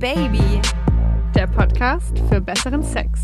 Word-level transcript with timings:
Baby, 0.00 0.62
der 1.34 1.46
Podcast 1.46 2.18
für 2.30 2.40
besseren 2.40 2.82
Sex. 2.82 3.20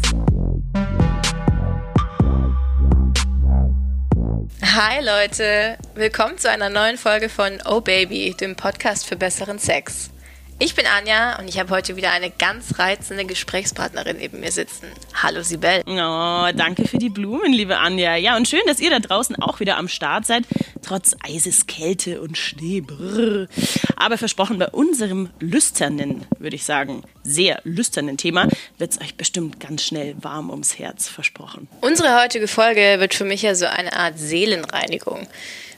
Hi 4.62 5.02
Leute, 5.02 5.79
willkommen 5.95 6.36
zu 6.36 6.50
einer 6.50 6.68
neuen 6.68 6.98
Folge 6.98 7.30
von 7.30 7.61
Oh 7.64 7.80
Baby, 7.80 8.36
dem 8.39 8.57
Podcast 8.57 9.07
für 9.07 9.16
besseren 9.16 9.59
Sex. 9.59 10.11
Ich 10.59 10.75
bin 10.75 10.86
Anja 10.86 11.38
und 11.38 11.48
ich 11.48 11.59
habe 11.59 11.68
heute 11.68 11.96
wieder 11.96 12.12
eine 12.12 12.30
ganz 12.30 12.79
reizende 12.79 13.27
Gesprächspartnerin 13.27 14.16
neben 14.16 14.41
mir 14.41 14.50
sitzen. 14.50 14.86
Hallo 15.23 15.43
Sibel. 15.43 15.82
Oh, 15.86 16.48
danke 16.56 16.88
für 16.88 16.96
die 16.96 17.11
Blumen, 17.11 17.52
liebe 17.52 17.77
Anja. 17.77 18.16
Ja, 18.16 18.36
und 18.36 18.48
schön, 18.48 18.62
dass 18.66 18.80
ihr 18.80 18.88
da 18.88 18.98
draußen 18.98 19.37
auch 19.37 19.61
wieder 19.61 19.77
am 19.77 19.87
Start 19.87 20.24
seid, 20.24 20.45
trotz 20.82 21.14
Eises, 21.23 21.66
Kälte 21.66 22.23
und 22.23 22.38
Schnee. 22.38 22.80
Brrr. 22.80 23.48
Aber 23.96 24.16
versprochen, 24.16 24.59
bei 24.59 24.69
unserem 24.69 25.29
lüsternen, 25.41 26.24
würde 26.38 26.57
ich 26.57 26.65
sagen, 26.65 27.02
sehr 27.23 27.60
lüsternen 27.65 28.16
Thema 28.16 28.48
wird 28.79 28.93
es 28.93 29.01
euch 29.02 29.15
bestimmt 29.15 29.60
ganz 29.60 29.82
schnell 29.82 30.16
warm 30.23 30.48
ums 30.48 30.79
Herz 30.79 31.07
versprochen. 31.07 31.68
Unsere 31.82 32.18
heutige 32.23 32.48
Folge 32.48 32.96
wird 32.98 33.12
für 33.12 33.24
mich 33.24 33.43
ja 33.43 33.54
so 33.54 33.66
eine 33.66 33.95
Art 33.95 34.18
Seelenreinigung. 34.18 35.27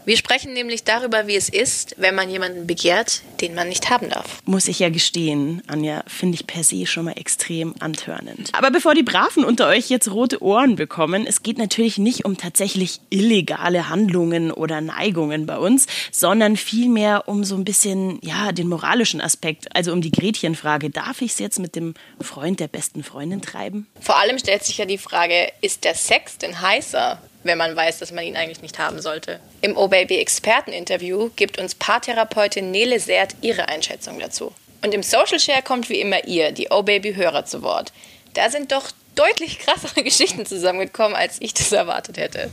Wir 0.08 0.16
sprechen 0.16 0.54
nämlich 0.54 0.84
darüber, 0.84 1.26
wie 1.26 1.36
es 1.36 1.50
ist, 1.50 1.96
wenn 1.98 2.14
man 2.14 2.30
jemanden 2.30 2.66
begehrt, 2.66 3.20
den 3.42 3.54
man 3.54 3.68
nicht 3.68 3.90
haben 3.90 4.08
darf. 4.08 4.40
Muss 4.46 4.66
ich 4.66 4.78
ja 4.78 4.88
gestehen, 4.88 5.62
Anja, 5.66 6.02
finde 6.06 6.36
ich 6.36 6.46
per 6.46 6.64
se 6.64 6.86
schon 6.86 7.04
mal 7.04 7.18
extrem 7.18 7.74
antörnend. 7.80 8.48
Aber 8.52 8.70
bevor 8.70 8.94
die 8.94 9.02
Braven 9.02 9.44
unter 9.44 9.68
euch 9.68 9.90
jetzt 9.90 10.10
rote 10.10 10.42
Ohren 10.42 10.76
bekommen, 10.76 11.26
es 11.26 11.42
geht 11.42 11.58
natürlich 11.58 11.98
nicht 11.98 12.24
um 12.24 12.38
tatsächlich 12.38 13.02
illegale 13.10 13.90
Handlungen 13.90 14.50
oder 14.50 14.80
Neigungen 14.80 15.44
bei 15.44 15.58
uns, 15.58 15.86
sondern 16.10 16.56
vielmehr 16.56 17.28
um 17.28 17.45
so 17.45 17.56
ein 17.56 17.64
bisschen, 17.64 18.18
ja, 18.22 18.52
den 18.52 18.68
moralischen 18.68 19.20
Aspekt, 19.20 19.76
also 19.76 19.92
um 19.92 20.00
die 20.00 20.10
Gretchenfrage, 20.10 20.88
darf 20.88 21.20
ich 21.20 21.32
es 21.32 21.38
jetzt 21.38 21.59
mit 21.59 21.76
dem 21.76 21.93
Freund 22.18 22.60
der 22.60 22.68
besten 22.68 23.04
Freundin 23.04 23.43
treiben? 23.43 23.87
Vor 24.00 24.18
allem 24.18 24.38
stellt 24.38 24.65
sich 24.65 24.78
ja 24.78 24.87
die 24.87 24.96
Frage, 24.96 25.52
ist 25.60 25.84
der 25.84 25.95
Sex 25.95 26.38
denn 26.38 26.62
heißer, 26.62 27.20
wenn 27.49 27.59
man 27.59 27.74
weiß, 27.74 27.99
dass 27.99 28.13
man 28.13 28.24
ihn 28.24 28.37
eigentlich 28.37 28.63
nicht 28.63 28.79
haben 28.79 29.02
sollte. 29.02 29.41
Im 29.60 29.77
O-Baby-Experten-Interview 29.77 31.30
gibt 31.35 31.59
uns 31.59 31.74
Paartherapeutin 31.74 32.71
Nele 32.71 33.01
Seert 33.01 33.35
ihre 33.40 33.68
Einschätzung 33.68 34.21
dazu. 34.21 34.52
Und 34.85 34.95
im 34.95 35.02
Social 35.02 35.40
Share 35.40 35.63
kommt 35.63 35.88
wie 35.88 36.01
immer 36.01 36.24
ihr, 36.29 36.52
die 36.52 36.68
O-Baby-Hörer, 36.71 37.45
zu 37.45 37.63
Wort. 37.63 37.93
Da 38.35 38.51
sind 38.51 38.71
doch 38.71 38.93
deutlich 39.16 39.59
krassere 39.59 40.02
Geschichten 40.05 40.46
zusammengekommen, 40.46 41.16
als 41.16 41.38
ich 41.40 41.55
das 41.55 41.73
erwartet 41.73 42.18
hätte. 42.18 42.51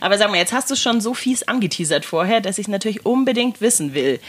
Aber 0.00 0.18
sag 0.18 0.30
mal, 0.30 0.36
jetzt 0.36 0.52
hast 0.52 0.70
du 0.70 0.76
schon 0.76 1.00
so 1.00 1.14
fies 1.14 1.42
angeteasert 1.42 2.04
vorher, 2.04 2.40
dass 2.40 2.58
ich 2.58 2.68
natürlich 2.68 3.04
unbedingt 3.04 3.60
wissen 3.60 3.94
will. 3.94 4.20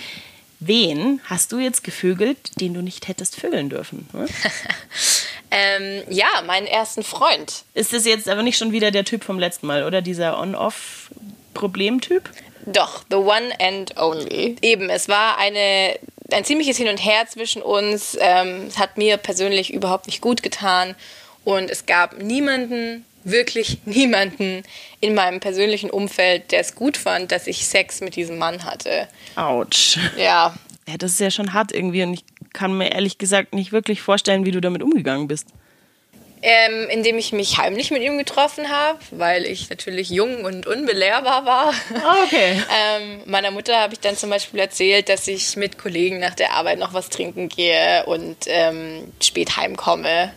Wen 0.60 1.22
hast 1.26 1.52
du 1.52 1.60
jetzt 1.60 1.84
gevögelt, 1.84 2.38
den 2.60 2.74
du 2.74 2.82
nicht 2.82 3.08
hättest 3.08 3.36
vögeln 3.40 3.70
dürfen? 3.70 4.08
Hm? 4.12 4.28
ähm, 5.52 6.04
ja, 6.10 6.28
meinen 6.46 6.68
ersten 6.68 7.04
Freund. 7.04 7.64
Ist 7.74 7.94
das 7.94 8.06
jetzt 8.06 8.30
aber 8.30 8.44
nicht 8.44 8.58
schon 8.58 8.72
wieder 8.72 8.92
der 8.92 9.06
Typ 9.06 9.24
vom 9.24 9.40
letzten 9.40 9.68
Mal, 9.68 9.84
oder? 9.84 10.02
Dieser 10.02 10.40
On-Off-Problemtyp? 10.40 12.30
Doch, 12.66 13.04
the 13.10 13.16
one 13.16 13.52
and 13.60 13.98
only. 13.98 14.58
Eben, 14.62 14.90
es 14.90 15.08
war 15.10 15.38
eine, 15.38 15.98
ein 16.32 16.44
ziemliches 16.44 16.78
Hin 16.78 16.88
und 16.88 16.98
Her 16.98 17.26
zwischen 17.28 17.62
uns. 17.62 18.18
Ähm, 18.20 18.66
es 18.68 18.78
hat 18.78 18.98
mir 18.98 19.18
persönlich 19.18 19.74
überhaupt 19.74 20.06
nicht 20.06 20.22
gut 20.22 20.44
getan. 20.44 20.96
Und 21.46 21.72
es 21.72 21.86
gab 21.86 22.22
niemanden, 22.22 23.06
wirklich 23.24 23.80
niemanden 23.86 24.64
in 25.00 25.16
meinem 25.16 25.40
persönlichen 25.40 25.90
Umfeld, 25.90 26.52
der 26.52 26.60
es 26.60 26.76
gut 26.76 26.98
fand, 26.98 27.32
dass 27.32 27.48
ich 27.48 27.66
Sex 27.66 28.02
mit 28.02 28.16
diesem 28.16 28.38
Mann 28.38 28.64
hatte. 28.66 29.08
Autsch. 29.36 29.98
Ja. 30.18 30.56
Ja, 30.88 30.98
das 30.98 31.12
ist 31.12 31.20
ja 31.20 31.32
schon 31.32 31.54
hart 31.54 31.72
irgendwie 31.72 32.02
und 32.04 32.14
ich 32.14 32.24
kann 32.54 32.78
mir 32.78 32.92
ehrlich 32.92 33.18
gesagt 33.18 33.54
nicht 33.54 33.72
wirklich 33.72 34.02
vorstellen, 34.02 34.46
wie 34.46 34.52
du 34.52 34.62
damit 34.62 34.84
umgegangen 34.84 35.28
bist. 35.28 35.48
Ähm, 36.42 36.88
indem 36.90 37.18
ich 37.18 37.34
mich 37.34 37.58
heimlich 37.58 37.92
mit 37.92 38.02
ihm 38.02 38.18
getroffen 38.18 38.70
habe, 38.70 38.98
weil 39.12 39.46
ich 39.46 39.70
natürlich 39.70 40.10
jung 40.10 40.46
und 40.46 40.66
unbelehrbar 40.68 41.46
war. 41.46 41.74
Ah, 41.94 42.16
okay. 42.24 42.62
ähm, 43.02 43.22
meiner 43.26 43.52
Mutter 43.52 43.78
habe 43.78 43.94
ich 43.94 44.00
dann 44.00 44.16
zum 44.16 44.30
Beispiel 44.30 44.62
erzählt, 44.62 45.10
dass 45.10 45.28
ich 45.28 45.58
mit 45.58 45.78
Kollegen 45.78 46.20
nach 46.20 46.36
der 46.36 46.54
Arbeit 46.54 46.80
noch 46.80 46.94
was 46.94 47.10
trinken 47.10 47.50
gehe 47.50 48.06
und 48.06 48.38
ähm, 48.48 49.12
spät 49.22 49.58
heimkomme. 49.58 50.32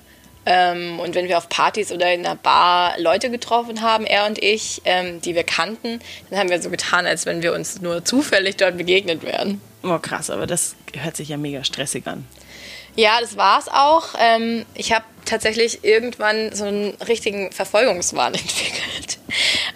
Ähm, 0.45 0.99
und 0.99 1.15
wenn 1.15 1.29
wir 1.29 1.39
auf 1.39 1.49
Partys 1.49 1.93
oder 1.93 2.13
in 2.13 2.27
einer 2.27 2.37
Bar 2.37 2.99
Leute 2.99 3.31
getroffen 3.31 3.81
haben, 3.81 4.05
er 4.05 4.27
und 4.27 4.43
ich, 4.43 4.83
ähm, 4.85 5.21
die 5.21 5.35
wir 5.35 5.45
kannten, 5.45 6.01
dann 6.31 6.39
haben 6.39 6.51
wir 6.51 6.61
so 6.61 6.71
getan, 6.71 7.07
als 7.07 7.27
wenn 7.27 7.43
wir 7.43 7.53
uns 7.53 7.81
nur 7.81 8.05
zufällig 8.05 8.57
dort 8.57 8.77
begegnet 8.77 9.23
wären. 9.23 9.61
Oh, 9.83 9.99
krass, 9.99 10.31
aber 10.31 10.47
das 10.47 10.75
hört 10.97 11.17
sich 11.17 11.29
ja 11.29 11.37
mega 11.37 11.65
stressig 11.65 12.07
an. 12.07 12.27
Ja, 12.95 13.21
das 13.21 13.37
war 13.37 13.59
es 13.59 13.69
auch. 13.69 14.09
Ähm, 14.19 14.67
ich 14.75 14.93
habe 14.93 15.05
tatsächlich 15.25 15.85
irgendwann 15.85 16.55
so 16.55 16.65
einen 16.65 16.95
richtigen 17.09 17.53
Verfolgungswahn 17.53 18.35
entwickelt. 18.35 19.19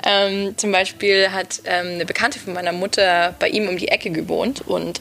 Ähm, 0.05 0.59
zum 0.59 0.73
Beispiel 0.73 1.31
hat 1.33 1.61
ähm, 1.65 1.95
eine 1.95 2.05
Bekannte 2.05 2.39
von 2.39 2.53
meiner 2.53 2.73
Mutter 2.73 3.35
bei 3.39 3.49
ihm 3.49 3.69
um 3.69 3.79
die 3.79 3.89
Ecke 3.89 4.11
gewohnt 4.11 4.63
und 4.67 5.01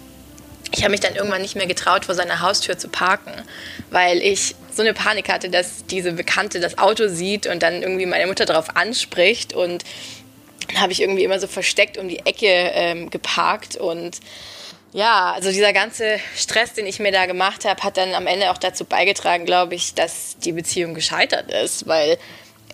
ich 0.71 0.83
habe 0.83 0.91
mich 0.91 0.99
dann 0.99 1.15
irgendwann 1.15 1.41
nicht 1.41 1.55
mehr 1.55 1.67
getraut, 1.67 2.05
vor 2.05 2.15
seiner 2.15 2.41
Haustür 2.41 2.77
zu 2.77 2.89
parken, 2.89 3.31
weil 3.91 4.17
ich 4.17 4.55
so 4.75 4.81
eine 4.81 4.93
Panik 4.93 5.29
hatte, 5.29 5.49
dass 5.49 5.85
diese 5.85 6.11
Bekannte 6.11 6.59
das 6.59 6.77
Auto 6.77 7.07
sieht 7.07 7.47
und 7.47 7.63
dann 7.63 7.81
irgendwie 7.81 8.05
meine 8.05 8.27
Mutter 8.27 8.45
darauf 8.45 8.75
anspricht. 8.75 9.53
Und 9.53 9.83
dann 10.67 10.81
habe 10.81 10.91
ich 10.91 11.01
irgendwie 11.01 11.23
immer 11.23 11.39
so 11.39 11.47
versteckt 11.47 11.97
um 11.97 12.07
die 12.07 12.19
Ecke 12.19 12.47
ähm, 12.47 13.09
geparkt. 13.09 13.77
Und 13.77 14.19
ja, 14.91 15.33
also 15.33 15.49
dieser 15.49 15.73
ganze 15.73 16.19
Stress, 16.35 16.73
den 16.73 16.85
ich 16.87 16.99
mir 16.99 17.11
da 17.11 17.25
gemacht 17.25 17.65
habe, 17.65 17.81
hat 17.83 17.97
dann 17.97 18.13
am 18.13 18.27
Ende 18.27 18.51
auch 18.51 18.57
dazu 18.57 18.85
beigetragen, 18.85 19.45
glaube 19.45 19.75
ich, 19.75 19.93
dass 19.93 20.37
die 20.39 20.51
Beziehung 20.51 20.93
gescheitert 20.93 21.51
ist, 21.51 21.87
weil 21.87 22.17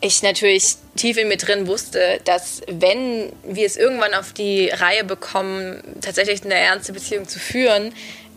ich 0.01 0.23
natürlich 0.23 0.75
tief 0.95 1.17
in 1.17 1.28
mir 1.28 1.38
drin 1.38 1.67
wusste, 1.67 2.19
dass 2.25 2.61
wenn 2.67 3.31
wir 3.44 3.67
es 3.67 3.78
irgendwann 3.78 4.16
auf 4.16 4.34
die 4.34 4.69
Reihe 4.69 5.03
bekommen, 5.03 5.81
tatsächlich 6.01 6.44
eine 6.44 6.56
ernste 6.56 6.94
Beziehung 6.94 7.28
zu 7.28 7.38
führen, 7.38 7.94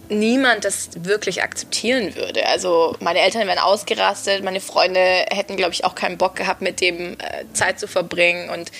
niemand 0.09 0.65
das 0.65 0.91
wirklich 0.97 1.43
akzeptieren 1.43 2.15
würde. 2.15 2.47
Also 2.47 2.97
meine 3.01 3.21
Eltern 3.21 3.47
wären 3.47 3.59
ausgerastet, 3.59 4.45
meine 4.45 4.61
Freunde 4.61 5.01
hätten, 5.31 5.57
glaube 5.57 5.73
ich, 5.73 5.85
auch 5.85 5.95
keinen 5.95 6.19
Bock 6.19 6.37
gehabt, 6.37 6.63
mit 6.63 6.81
dem 6.81 7.15
äh, 7.15 7.45
Zeit 7.53 7.81
zu 7.81 7.89
verbringen. 7.89 8.51
Und 8.51 8.71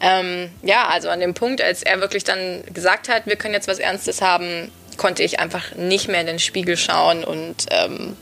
ähm, 0.00 0.50
ja, 0.62 0.88
also 0.88 1.08
an 1.08 1.20
dem 1.20 1.34
Punkt, 1.34 1.60
als 1.60 1.82
er 1.82 2.00
wirklich 2.00 2.24
dann 2.24 2.62
gesagt 2.72 3.08
hat, 3.08 3.26
wir 3.26 3.36
können 3.36 3.54
jetzt 3.54 3.68
was 3.68 3.78
Ernstes 3.78 4.22
haben, 4.22 4.70
konnte 4.96 5.22
ich 5.22 5.40
einfach 5.40 5.74
nicht 5.74 6.08
mehr 6.08 6.20
in 6.20 6.26
den 6.26 6.38
Spiegel 6.38 6.76
schauen 6.76 7.24
und 7.24 7.66
ähm, 7.70 8.16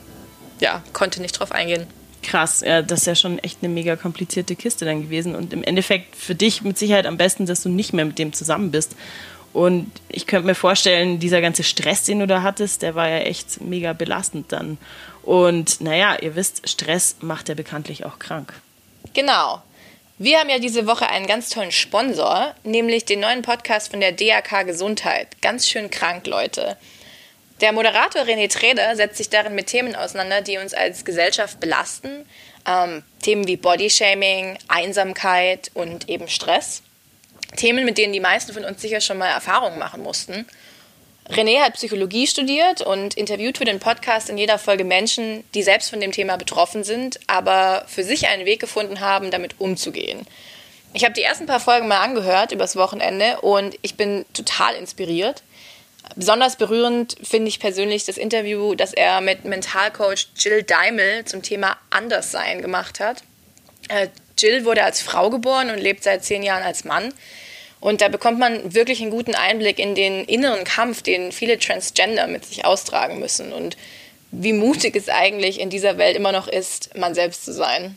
ja, 0.60 0.82
konnte 0.92 1.20
nicht 1.20 1.38
drauf 1.38 1.52
eingehen. 1.52 1.86
Krass, 2.22 2.62
ja, 2.66 2.82
das 2.82 3.00
ist 3.00 3.06
ja 3.06 3.14
schon 3.14 3.38
echt 3.38 3.58
eine 3.62 3.72
mega 3.72 3.94
komplizierte 3.94 4.56
Kiste 4.56 4.84
dann 4.84 5.02
gewesen. 5.02 5.34
Und 5.36 5.52
im 5.52 5.62
Endeffekt 5.62 6.16
für 6.16 6.34
dich 6.34 6.62
mit 6.62 6.76
Sicherheit 6.76 7.06
am 7.06 7.16
besten, 7.16 7.46
dass 7.46 7.62
du 7.62 7.68
nicht 7.68 7.92
mehr 7.92 8.04
mit 8.04 8.18
dem 8.18 8.32
zusammen 8.32 8.70
bist. 8.70 8.96
Und 9.56 9.90
ich 10.10 10.26
könnte 10.26 10.46
mir 10.46 10.54
vorstellen, 10.54 11.18
dieser 11.18 11.40
ganze 11.40 11.62
Stress, 11.62 12.04
den 12.04 12.18
du 12.18 12.26
da 12.26 12.42
hattest, 12.42 12.82
der 12.82 12.94
war 12.94 13.08
ja 13.08 13.20
echt 13.20 13.62
mega 13.62 13.94
belastend 13.94 14.52
dann. 14.52 14.76
Und 15.22 15.80
naja, 15.80 16.18
ihr 16.20 16.36
wisst, 16.36 16.68
Stress 16.68 17.16
macht 17.22 17.48
ja 17.48 17.54
bekanntlich 17.54 18.04
auch 18.04 18.18
krank. 18.18 18.52
Genau. 19.14 19.62
Wir 20.18 20.40
haben 20.40 20.50
ja 20.50 20.58
diese 20.58 20.86
Woche 20.86 21.08
einen 21.08 21.26
ganz 21.26 21.48
tollen 21.48 21.72
Sponsor, 21.72 22.54
nämlich 22.64 23.06
den 23.06 23.20
neuen 23.20 23.40
Podcast 23.40 23.90
von 23.90 24.00
der 24.00 24.12
DAK 24.12 24.66
Gesundheit. 24.66 25.40
Ganz 25.40 25.66
schön 25.66 25.88
krank, 25.88 26.26
Leute. 26.26 26.76
Der 27.62 27.72
Moderator 27.72 28.24
René 28.24 28.52
Treder 28.52 28.94
setzt 28.94 29.16
sich 29.16 29.30
darin 29.30 29.54
mit 29.54 29.68
Themen 29.68 29.96
auseinander, 29.96 30.42
die 30.42 30.58
uns 30.58 30.74
als 30.74 31.06
Gesellschaft 31.06 31.60
belasten. 31.60 32.26
Ähm, 32.68 33.04
Themen 33.22 33.46
wie 33.46 33.56
Bodyshaming, 33.56 34.58
Einsamkeit 34.68 35.70
und 35.72 36.10
eben 36.10 36.28
Stress. 36.28 36.82
Themen, 37.54 37.84
mit 37.84 37.98
denen 37.98 38.12
die 38.12 38.20
meisten 38.20 38.52
von 38.52 38.64
uns 38.64 38.80
sicher 38.80 39.00
schon 39.00 39.18
mal 39.18 39.28
Erfahrungen 39.28 39.78
machen 39.78 40.02
mussten. 40.02 40.46
René 41.28 41.60
hat 41.60 41.74
Psychologie 41.74 42.26
studiert 42.26 42.82
und 42.82 43.14
interviewt 43.14 43.58
für 43.58 43.64
den 43.64 43.80
Podcast 43.80 44.30
in 44.30 44.38
jeder 44.38 44.58
Folge 44.58 44.84
Menschen, 44.84 45.42
die 45.54 45.62
selbst 45.62 45.90
von 45.90 46.00
dem 46.00 46.12
Thema 46.12 46.36
betroffen 46.36 46.84
sind, 46.84 47.18
aber 47.26 47.84
für 47.88 48.04
sich 48.04 48.28
einen 48.28 48.46
Weg 48.46 48.60
gefunden 48.60 49.00
haben, 49.00 49.30
damit 49.30 49.58
umzugehen. 49.58 50.26
Ich 50.92 51.04
habe 51.04 51.14
die 51.14 51.22
ersten 51.22 51.46
paar 51.46 51.60
Folgen 51.60 51.88
mal 51.88 52.00
angehört 52.00 52.52
übers 52.52 52.76
Wochenende 52.76 53.40
und 53.40 53.76
ich 53.82 53.96
bin 53.96 54.24
total 54.32 54.74
inspiriert. 54.76 55.42
Besonders 56.14 56.56
berührend 56.56 57.16
finde 57.22 57.48
ich 57.48 57.58
persönlich 57.58 58.04
das 58.04 58.16
Interview, 58.16 58.76
das 58.76 58.92
er 58.92 59.20
mit 59.20 59.44
Mentalcoach 59.44 60.28
Jill 60.36 60.62
Daimel 60.62 61.24
zum 61.24 61.42
Thema 61.42 61.76
Anderssein 61.90 62.62
gemacht 62.62 63.00
hat. 63.00 63.24
Äh, 63.88 64.08
Jill 64.38 64.64
wurde 64.64 64.84
als 64.84 65.00
Frau 65.00 65.30
geboren 65.30 65.70
und 65.70 65.78
lebt 65.78 66.04
seit 66.04 66.24
zehn 66.24 66.44
Jahren 66.44 66.62
als 66.62 66.84
Mann. 66.84 67.12
Und 67.80 68.00
da 68.00 68.08
bekommt 68.08 68.38
man 68.38 68.74
wirklich 68.74 69.00
einen 69.00 69.10
guten 69.10 69.34
Einblick 69.34 69.78
in 69.78 69.94
den 69.94 70.24
inneren 70.24 70.64
Kampf, 70.64 71.02
den 71.02 71.32
viele 71.32 71.58
Transgender 71.58 72.26
mit 72.26 72.44
sich 72.44 72.64
austragen 72.64 73.18
müssen 73.18 73.52
und 73.52 73.76
wie 74.30 74.52
mutig 74.52 74.96
es 74.96 75.08
eigentlich 75.08 75.60
in 75.60 75.70
dieser 75.70 75.98
Welt 75.98 76.16
immer 76.16 76.32
noch 76.32 76.48
ist, 76.48 76.96
man 76.96 77.14
selbst 77.14 77.44
zu 77.44 77.52
sein. 77.52 77.96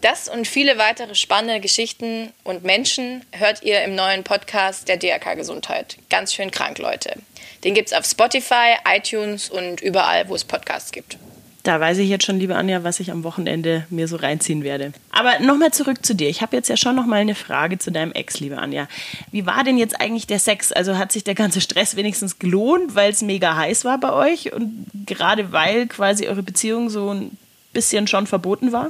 Das 0.00 0.28
und 0.28 0.48
viele 0.48 0.78
weitere 0.78 1.14
spannende 1.14 1.60
Geschichten 1.60 2.32
und 2.42 2.64
Menschen 2.64 3.24
hört 3.32 3.62
ihr 3.62 3.82
im 3.82 3.94
neuen 3.94 4.24
Podcast 4.24 4.88
der 4.88 4.96
DRK 4.96 5.34
Gesundheit. 5.34 5.96
Ganz 6.10 6.34
schön 6.34 6.50
krank, 6.50 6.78
Leute. 6.78 7.14
Den 7.62 7.74
gibt 7.74 7.88
es 7.88 7.94
auf 7.94 8.04
Spotify, 8.04 8.74
iTunes 8.88 9.48
und 9.48 9.80
überall, 9.80 10.28
wo 10.28 10.34
es 10.34 10.44
Podcasts 10.44 10.90
gibt. 10.90 11.18
Da 11.62 11.78
weiß 11.78 11.98
ich 11.98 12.08
jetzt 12.08 12.26
schon, 12.26 12.40
liebe 12.40 12.56
Anja, 12.56 12.82
was 12.82 12.98
ich 12.98 13.12
am 13.12 13.22
Wochenende 13.22 13.86
mir 13.88 14.08
so 14.08 14.16
reinziehen 14.16 14.64
werde. 14.64 14.92
Aber 15.12 15.38
nochmal 15.38 15.72
zurück 15.72 16.04
zu 16.04 16.14
dir. 16.14 16.28
Ich 16.28 16.42
habe 16.42 16.56
jetzt 16.56 16.68
ja 16.68 16.76
schon 16.76 16.96
nochmal 16.96 17.20
eine 17.20 17.36
Frage 17.36 17.78
zu 17.78 17.92
deinem 17.92 18.10
Ex, 18.12 18.40
liebe 18.40 18.58
Anja. 18.58 18.88
Wie 19.30 19.46
war 19.46 19.62
denn 19.62 19.78
jetzt 19.78 20.00
eigentlich 20.00 20.26
der 20.26 20.40
Sex? 20.40 20.72
Also 20.72 20.98
hat 20.98 21.12
sich 21.12 21.22
der 21.22 21.36
ganze 21.36 21.60
Stress 21.60 21.94
wenigstens 21.94 22.40
gelohnt, 22.40 22.96
weil 22.96 23.12
es 23.12 23.22
mega 23.22 23.54
heiß 23.54 23.84
war 23.84 23.98
bei 23.98 24.12
euch 24.12 24.52
und 24.52 24.86
gerade 25.06 25.52
weil 25.52 25.86
quasi 25.86 26.26
eure 26.26 26.42
Beziehung 26.42 26.90
so 26.90 27.10
ein 27.10 27.36
bisschen 27.72 28.08
schon 28.08 28.26
verboten 28.26 28.72
war? 28.72 28.88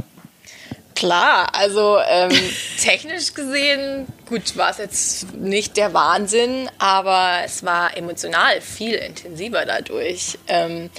Klar, 0.95 1.55
also 1.55 1.99
ähm, 2.09 2.31
technisch 2.83 3.35
gesehen, 3.35 4.07
gut, 4.27 4.57
war 4.57 4.71
es 4.71 4.79
jetzt 4.79 5.35
nicht 5.35 5.77
der 5.77 5.93
Wahnsinn, 5.93 6.71
aber 6.79 7.41
es 7.45 7.65
war 7.65 7.95
emotional 7.97 8.63
viel 8.63 8.95
intensiver 8.95 9.67
dadurch. 9.67 10.39
Ähm, 10.49 10.91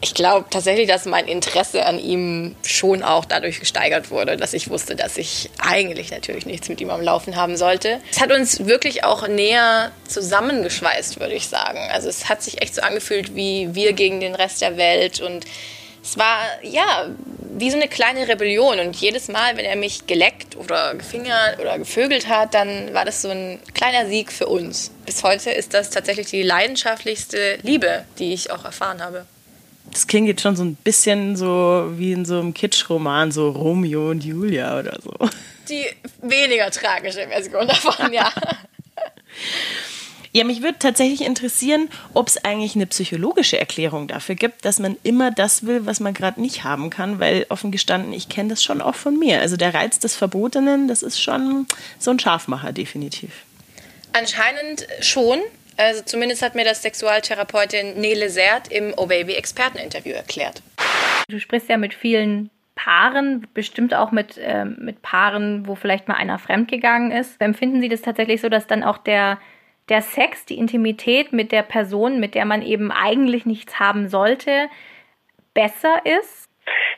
ich 0.00 0.14
glaube 0.14 0.46
tatsächlich, 0.48 0.86
dass 0.86 1.06
mein 1.06 1.26
Interesse 1.26 1.84
an 1.84 1.98
ihm 1.98 2.54
schon 2.62 3.02
auch 3.02 3.24
dadurch 3.24 3.58
gesteigert 3.58 4.10
wurde, 4.10 4.36
dass 4.36 4.52
ich 4.52 4.70
wusste, 4.70 4.94
dass 4.94 5.16
ich 5.16 5.50
eigentlich 5.58 6.12
natürlich 6.12 6.46
nichts 6.46 6.68
mit 6.68 6.80
ihm 6.80 6.90
am 6.90 7.02
Laufen 7.02 7.34
haben 7.34 7.56
sollte. 7.56 8.00
Es 8.10 8.20
hat 8.20 8.30
uns 8.30 8.66
wirklich 8.66 9.02
auch 9.02 9.26
näher 9.26 9.90
zusammengeschweißt, 10.06 11.18
würde 11.18 11.34
ich 11.34 11.48
sagen. 11.48 11.80
Also 11.92 12.08
es 12.08 12.28
hat 12.28 12.42
sich 12.42 12.62
echt 12.62 12.76
so 12.76 12.82
angefühlt 12.82 13.34
wie 13.34 13.74
wir 13.74 13.92
gegen 13.92 14.20
den 14.20 14.36
Rest 14.36 14.60
der 14.62 14.76
Welt 14.76 15.20
und 15.20 15.44
es 16.00 16.16
war 16.16 16.38
ja 16.62 17.08
wie 17.56 17.70
so 17.70 17.76
eine 17.76 17.88
kleine 17.88 18.28
Rebellion 18.28 18.78
und 18.78 18.94
jedes 18.94 19.26
Mal, 19.26 19.56
wenn 19.56 19.64
er 19.64 19.74
mich 19.74 20.06
geleckt 20.06 20.56
oder 20.56 20.94
gefingert 20.94 21.58
oder 21.58 21.76
gevögelt 21.76 22.28
hat, 22.28 22.54
dann 22.54 22.94
war 22.94 23.04
das 23.04 23.22
so 23.22 23.30
ein 23.30 23.58
kleiner 23.74 24.06
Sieg 24.06 24.30
für 24.30 24.46
uns. 24.46 24.92
Bis 25.06 25.24
heute 25.24 25.50
ist 25.50 25.74
das 25.74 25.90
tatsächlich 25.90 26.28
die 26.28 26.44
leidenschaftlichste 26.44 27.58
Liebe, 27.62 28.04
die 28.20 28.32
ich 28.32 28.52
auch 28.52 28.64
erfahren 28.64 29.02
habe 29.02 29.26
das 29.92 30.06
klingt 30.06 30.28
jetzt 30.28 30.42
schon 30.42 30.56
so 30.56 30.64
ein 30.64 30.74
bisschen 30.76 31.36
so 31.36 31.90
wie 31.96 32.12
in 32.12 32.24
so 32.24 32.38
einem 32.38 32.54
Kitsch-Roman, 32.54 33.32
so 33.32 33.50
Romeo 33.50 34.10
und 34.10 34.24
Julia 34.24 34.78
oder 34.78 34.98
so. 35.02 35.12
Die 35.68 35.86
weniger 36.22 36.70
tragische 36.70 37.26
Version 37.28 37.66
davon, 37.66 38.12
ja. 38.12 38.32
Ja, 40.32 40.44
mich 40.44 40.62
würde 40.62 40.78
tatsächlich 40.78 41.22
interessieren, 41.22 41.88
ob 42.12 42.28
es 42.28 42.44
eigentlich 42.44 42.74
eine 42.74 42.86
psychologische 42.86 43.58
Erklärung 43.58 44.08
dafür 44.08 44.34
gibt, 44.34 44.64
dass 44.64 44.78
man 44.78 44.96
immer 45.02 45.30
das 45.30 45.64
will, 45.64 45.86
was 45.86 46.00
man 46.00 46.12
gerade 46.12 46.40
nicht 46.40 46.64
haben 46.64 46.90
kann, 46.90 47.18
weil 47.18 47.46
offen 47.48 47.70
gestanden, 47.70 48.12
ich 48.12 48.28
kenne 48.28 48.50
das 48.50 48.62
schon 48.62 48.82
auch 48.82 48.94
von 48.94 49.18
mir. 49.18 49.40
Also 49.40 49.56
der 49.56 49.72
Reiz 49.72 49.98
des 49.98 50.14
Verbotenen, 50.14 50.86
das 50.86 51.02
ist 51.02 51.20
schon 51.20 51.66
so 51.98 52.10
ein 52.10 52.18
Scharfmacher, 52.18 52.72
definitiv. 52.72 53.30
Anscheinend 54.12 54.86
schon. 55.00 55.40
Also 55.78 56.02
zumindest 56.02 56.42
hat 56.42 56.56
mir 56.56 56.64
das 56.64 56.82
Sexualtherapeutin 56.82 58.00
Nele 58.00 58.30
Sert 58.30 58.70
im 58.70 58.92
O-Baby-Experteninterview 58.96 60.12
erklärt. 60.12 60.60
Du 61.28 61.38
sprichst 61.38 61.68
ja 61.68 61.76
mit 61.76 61.94
vielen 61.94 62.50
Paaren, 62.74 63.46
bestimmt 63.54 63.94
auch 63.94 64.10
mit, 64.10 64.38
äh, 64.38 64.64
mit 64.64 65.02
Paaren, 65.02 65.68
wo 65.68 65.76
vielleicht 65.76 66.08
mal 66.08 66.14
einer 66.14 66.38
fremdgegangen 66.38 67.12
ist. 67.12 67.40
Empfinden 67.40 67.80
Sie 67.80 67.88
das 67.88 68.02
tatsächlich 68.02 68.40
so, 68.40 68.48
dass 68.48 68.66
dann 68.66 68.82
auch 68.82 68.98
der, 68.98 69.38
der 69.88 70.02
Sex, 70.02 70.44
die 70.46 70.58
Intimität 70.58 71.32
mit 71.32 71.52
der 71.52 71.62
Person, 71.62 72.18
mit 72.18 72.34
der 72.34 72.44
man 72.44 72.62
eben 72.62 72.90
eigentlich 72.90 73.46
nichts 73.46 73.78
haben 73.78 74.08
sollte, 74.08 74.68
besser 75.54 76.00
ist? 76.04 76.47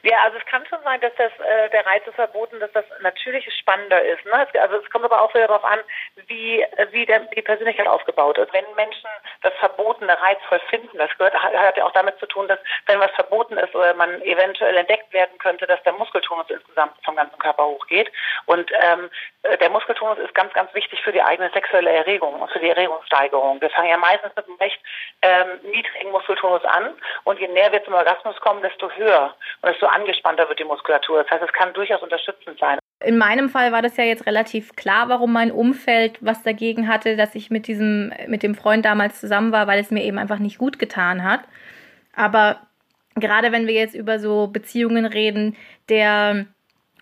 Ja, 0.02 0.19
also 0.25 0.38
es 0.38 0.46
kann 0.46 0.64
schon 0.67 0.82
sein, 0.82 1.00
dass 1.00 1.12
das 1.17 1.32
äh, 1.40 1.69
der 1.70 1.84
Reiz 1.87 2.06
ist 2.06 2.14
verboten, 2.14 2.61
dass 2.61 2.72
das 2.72 2.84
natürlich 3.00 3.46
spannender 3.58 4.02
ist. 4.02 4.25
Ne? 4.25 4.46
Also 4.61 4.76
es 4.76 4.90
kommt 4.90 5.05
aber 5.05 5.20
auch 5.20 5.32
wieder 5.34 5.49
darauf 5.49 5.64
an, 5.64 5.81
wie 6.26 6.64
wie 6.90 7.06
der, 7.06 7.20
die 7.20 7.43
Persönlichkeit 7.43 7.87
aufgebaut 7.87 8.38
ist. 8.38 8.52
Wenn 8.52 8.64
Menschen 8.76 9.08
das 9.43 9.52
Verbotene 9.61 10.20
reizvoll 10.20 10.61
finden, 10.70 10.96
das 10.99 11.11
gehört 11.19 11.34
hat 11.34 11.76
ja 11.76 11.84
auch 11.84 11.93
damit 11.93 12.19
zu 12.19 12.26
tun, 12.26 12.49
dass 12.49 12.58
wenn 12.87 13.00
was 13.00 13.11
verboten 13.12 13.58
ist 13.58 13.75
oder 13.75 13.94
man 13.94 14.20
eventuell 14.22 14.76
entdeckt 14.76 15.12
werden 15.12 15.37
könnte, 15.38 15.67
dass 15.67 15.82
der 15.82 15.93
Muskeltonus 15.93 16.49
insgesamt 16.49 16.94
vom 17.05 17.17
ganzen 17.17 17.38
Körper 17.38 17.67
hochgeht. 17.67 18.11
Und 18.46 18.70
ähm, 18.82 19.11
der 19.61 19.70
Muskeltonus 19.70 20.19
ist 20.19 20.34
ganz, 20.34 20.52
ganz 20.52 20.72
wichtig 20.75 21.00
für 21.02 21.12
die 21.12 21.22
eigene 21.22 21.50
sexuelle 21.50 21.90
Erregung 21.90 22.34
und 22.34 22.50
für 22.50 22.58
die 22.58 22.69
Erregungssteigerung. 22.69 23.61
Wir 23.61 23.70
fangen 23.70 23.88
ja 23.88 23.96
meistens 23.96 24.34
mit 24.37 24.46
einem 24.46 24.56
recht 24.56 24.81
ähm, 25.22 25.49
niedrigen 25.64 26.11
Muskeltonus 26.12 26.64
an 26.64 26.94
und 27.25 27.38
je 27.38 27.49
näher 27.49 27.72
wir 27.72 27.84
zum 27.84 27.94
Orgasmus 27.94 28.37
kommen, 28.40 28.62
desto 28.62 28.90
höher 28.90 29.34
und 29.61 29.69
desto 29.69 29.87
angespannter 29.87 30.49
wird 30.49 30.58
die 30.58 30.64
Muskulatur. 30.64 31.22
Das 31.22 31.31
heißt, 31.31 31.44
es 31.44 31.52
kann 31.52 31.72
durchaus 31.75 32.02
unterstützend 32.02 32.58
sein. 32.58 32.78
In 33.02 33.19
meinem 33.19 33.49
Fall 33.49 33.72
war 33.72 33.82
das 33.82 33.96
ja 33.96 34.05
jetzt 34.05 34.26
relativ 34.26 34.76
klar, 34.76 35.08
warum 35.08 35.32
mein 35.32 35.50
Umfeld 35.50 36.19
was 36.20 36.43
dagegen 36.43 36.88
hatte, 36.88 37.17
dass 37.17 37.34
ich 37.34 37.50
mit 37.50 37.67
diesem, 37.67 38.12
mit 38.26 38.43
dem 38.43 38.55
Freund 38.55 38.84
damals 38.84 39.20
zusammen 39.20 39.52
war, 39.52 39.67
weil 39.67 39.81
es 39.81 39.90
mir 39.90 40.05
eben 40.05 40.19
einfach 40.19 40.38
nicht 40.38 40.58
gut 40.58 40.78
getan 40.78 41.25
hat. 41.25 41.40
Aber 42.14 42.61
gerade 43.14 43.52
wenn 43.52 43.67
wir 43.67 43.75
jetzt 43.75 43.94
über 43.94 44.19
so 44.19 44.49
Beziehungen 44.49 45.06
reden, 45.06 45.56
der 45.88 46.46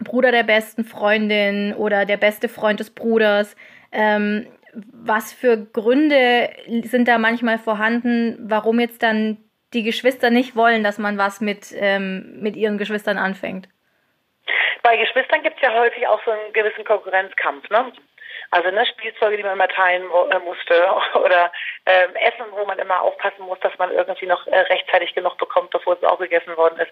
Bruder 0.01 0.31
der 0.31 0.45
besten 0.45 0.85
Freundin 0.85 1.75
oder 1.75 2.05
der 2.05 2.17
beste 2.17 2.49
Freund 2.49 2.79
des 2.79 2.91
Bruders, 2.91 3.57
ähm, 3.91 4.47
was 4.75 5.33
für 5.33 5.57
Gründe 5.57 6.51
sind 6.83 7.09
da 7.09 7.19
manchmal 7.19 7.59
vorhanden, 7.59 8.39
warum 8.49 8.81
jetzt 8.81 9.03
dann 9.03 9.39
die 9.75 9.83
Geschwister 9.83 10.31
nicht 10.31 10.57
wollen, 10.57 10.83
dass 10.83 10.99
man 10.99 11.19
was 11.19 11.41
mit, 11.41 11.75
ähm, 11.75 12.41
mit 12.41 12.57
ihren 12.57 12.79
Geschwistern 12.79 13.19
anfängt? 13.19 13.69
Bei 14.83 14.97
Geschwistern 14.97 15.43
gibt 15.43 15.57
es 15.57 15.63
ja 15.63 15.75
häufig 15.75 16.07
auch 16.07 16.23
so 16.25 16.31
einen 16.31 16.53
gewissen 16.53 16.85
Konkurrenzkampf, 16.85 17.69
ne? 17.71 17.93
Also 18.51 18.71
ne, 18.71 18.87
Spielzeuge, 18.87 19.37
die 19.37 19.43
man 19.43 19.53
immer 19.53 19.69
teilen 19.69 20.05
äh, 20.05 20.39
musste 20.39 20.75
oder 21.15 21.53
ähm, 21.85 22.17
Essen, 22.17 22.47
wo 22.53 22.65
man 22.65 22.79
immer 22.79 23.03
aufpassen 23.03 23.43
muss, 23.43 23.61
dass 23.61 23.77
man 23.79 23.91
irgendwie 23.91 24.27
noch 24.27 24.47
äh, 24.47 24.59
rechtzeitig 24.59 25.15
genug 25.15 25.37
bekommt, 25.37 25.71
bevor 25.71 25.95
es 25.95 26.05
auch 26.05 26.19
gegessen 26.19 26.57
worden 26.57 26.79
ist. 26.81 26.91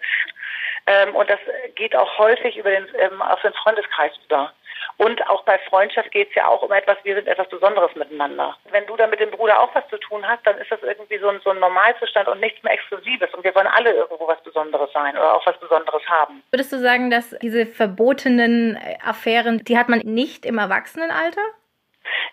Ähm, 0.87 1.15
und 1.15 1.29
das 1.29 1.39
geht 1.75 1.95
auch 1.95 2.17
häufig 2.17 2.57
über 2.57 2.71
den, 2.71 2.87
ähm, 2.97 3.21
auf 3.21 3.41
den 3.41 3.53
Freundeskreis 3.53 4.11
über. 4.25 4.51
Und 4.97 5.25
auch 5.29 5.43
bei 5.43 5.59
Freundschaft 5.69 6.11
geht 6.11 6.29
es 6.29 6.35
ja 6.35 6.47
auch 6.47 6.63
um 6.63 6.71
etwas, 6.71 6.97
wir 7.03 7.15
sind 7.15 7.27
etwas 7.27 7.47
Besonderes 7.49 7.93
miteinander. 7.95 8.55
Wenn 8.71 8.85
du 8.87 8.95
da 8.95 9.05
mit 9.05 9.19
dem 9.19 9.29
Bruder 9.29 9.59
auch 9.59 9.73
was 9.75 9.87
zu 9.89 9.97
tun 9.97 10.27
hast, 10.27 10.45
dann 10.47 10.57
ist 10.57 10.71
das 10.71 10.81
irgendwie 10.81 11.19
so 11.19 11.29
ein, 11.29 11.39
so 11.43 11.51
ein 11.51 11.59
Normalzustand 11.59 12.27
und 12.27 12.39
nichts 12.39 12.63
mehr 12.63 12.73
Exklusives. 12.73 13.31
Und 13.33 13.43
wir 13.43 13.53
wollen 13.53 13.67
alle 13.67 13.91
irgendwo 13.91 14.27
was 14.27 14.41
Besonderes 14.43 14.91
sein 14.93 15.15
oder 15.15 15.35
auch 15.35 15.45
was 15.45 15.59
Besonderes 15.59 16.01
haben. 16.07 16.41
Würdest 16.51 16.71
du 16.71 16.79
sagen, 16.79 17.11
dass 17.11 17.29
diese 17.41 17.65
verbotenen 17.65 18.79
Affären, 19.03 19.63
die 19.65 19.77
hat 19.77 19.89
man 19.89 19.99
nicht 19.99 20.45
im 20.45 20.57
Erwachsenenalter? 20.57 21.41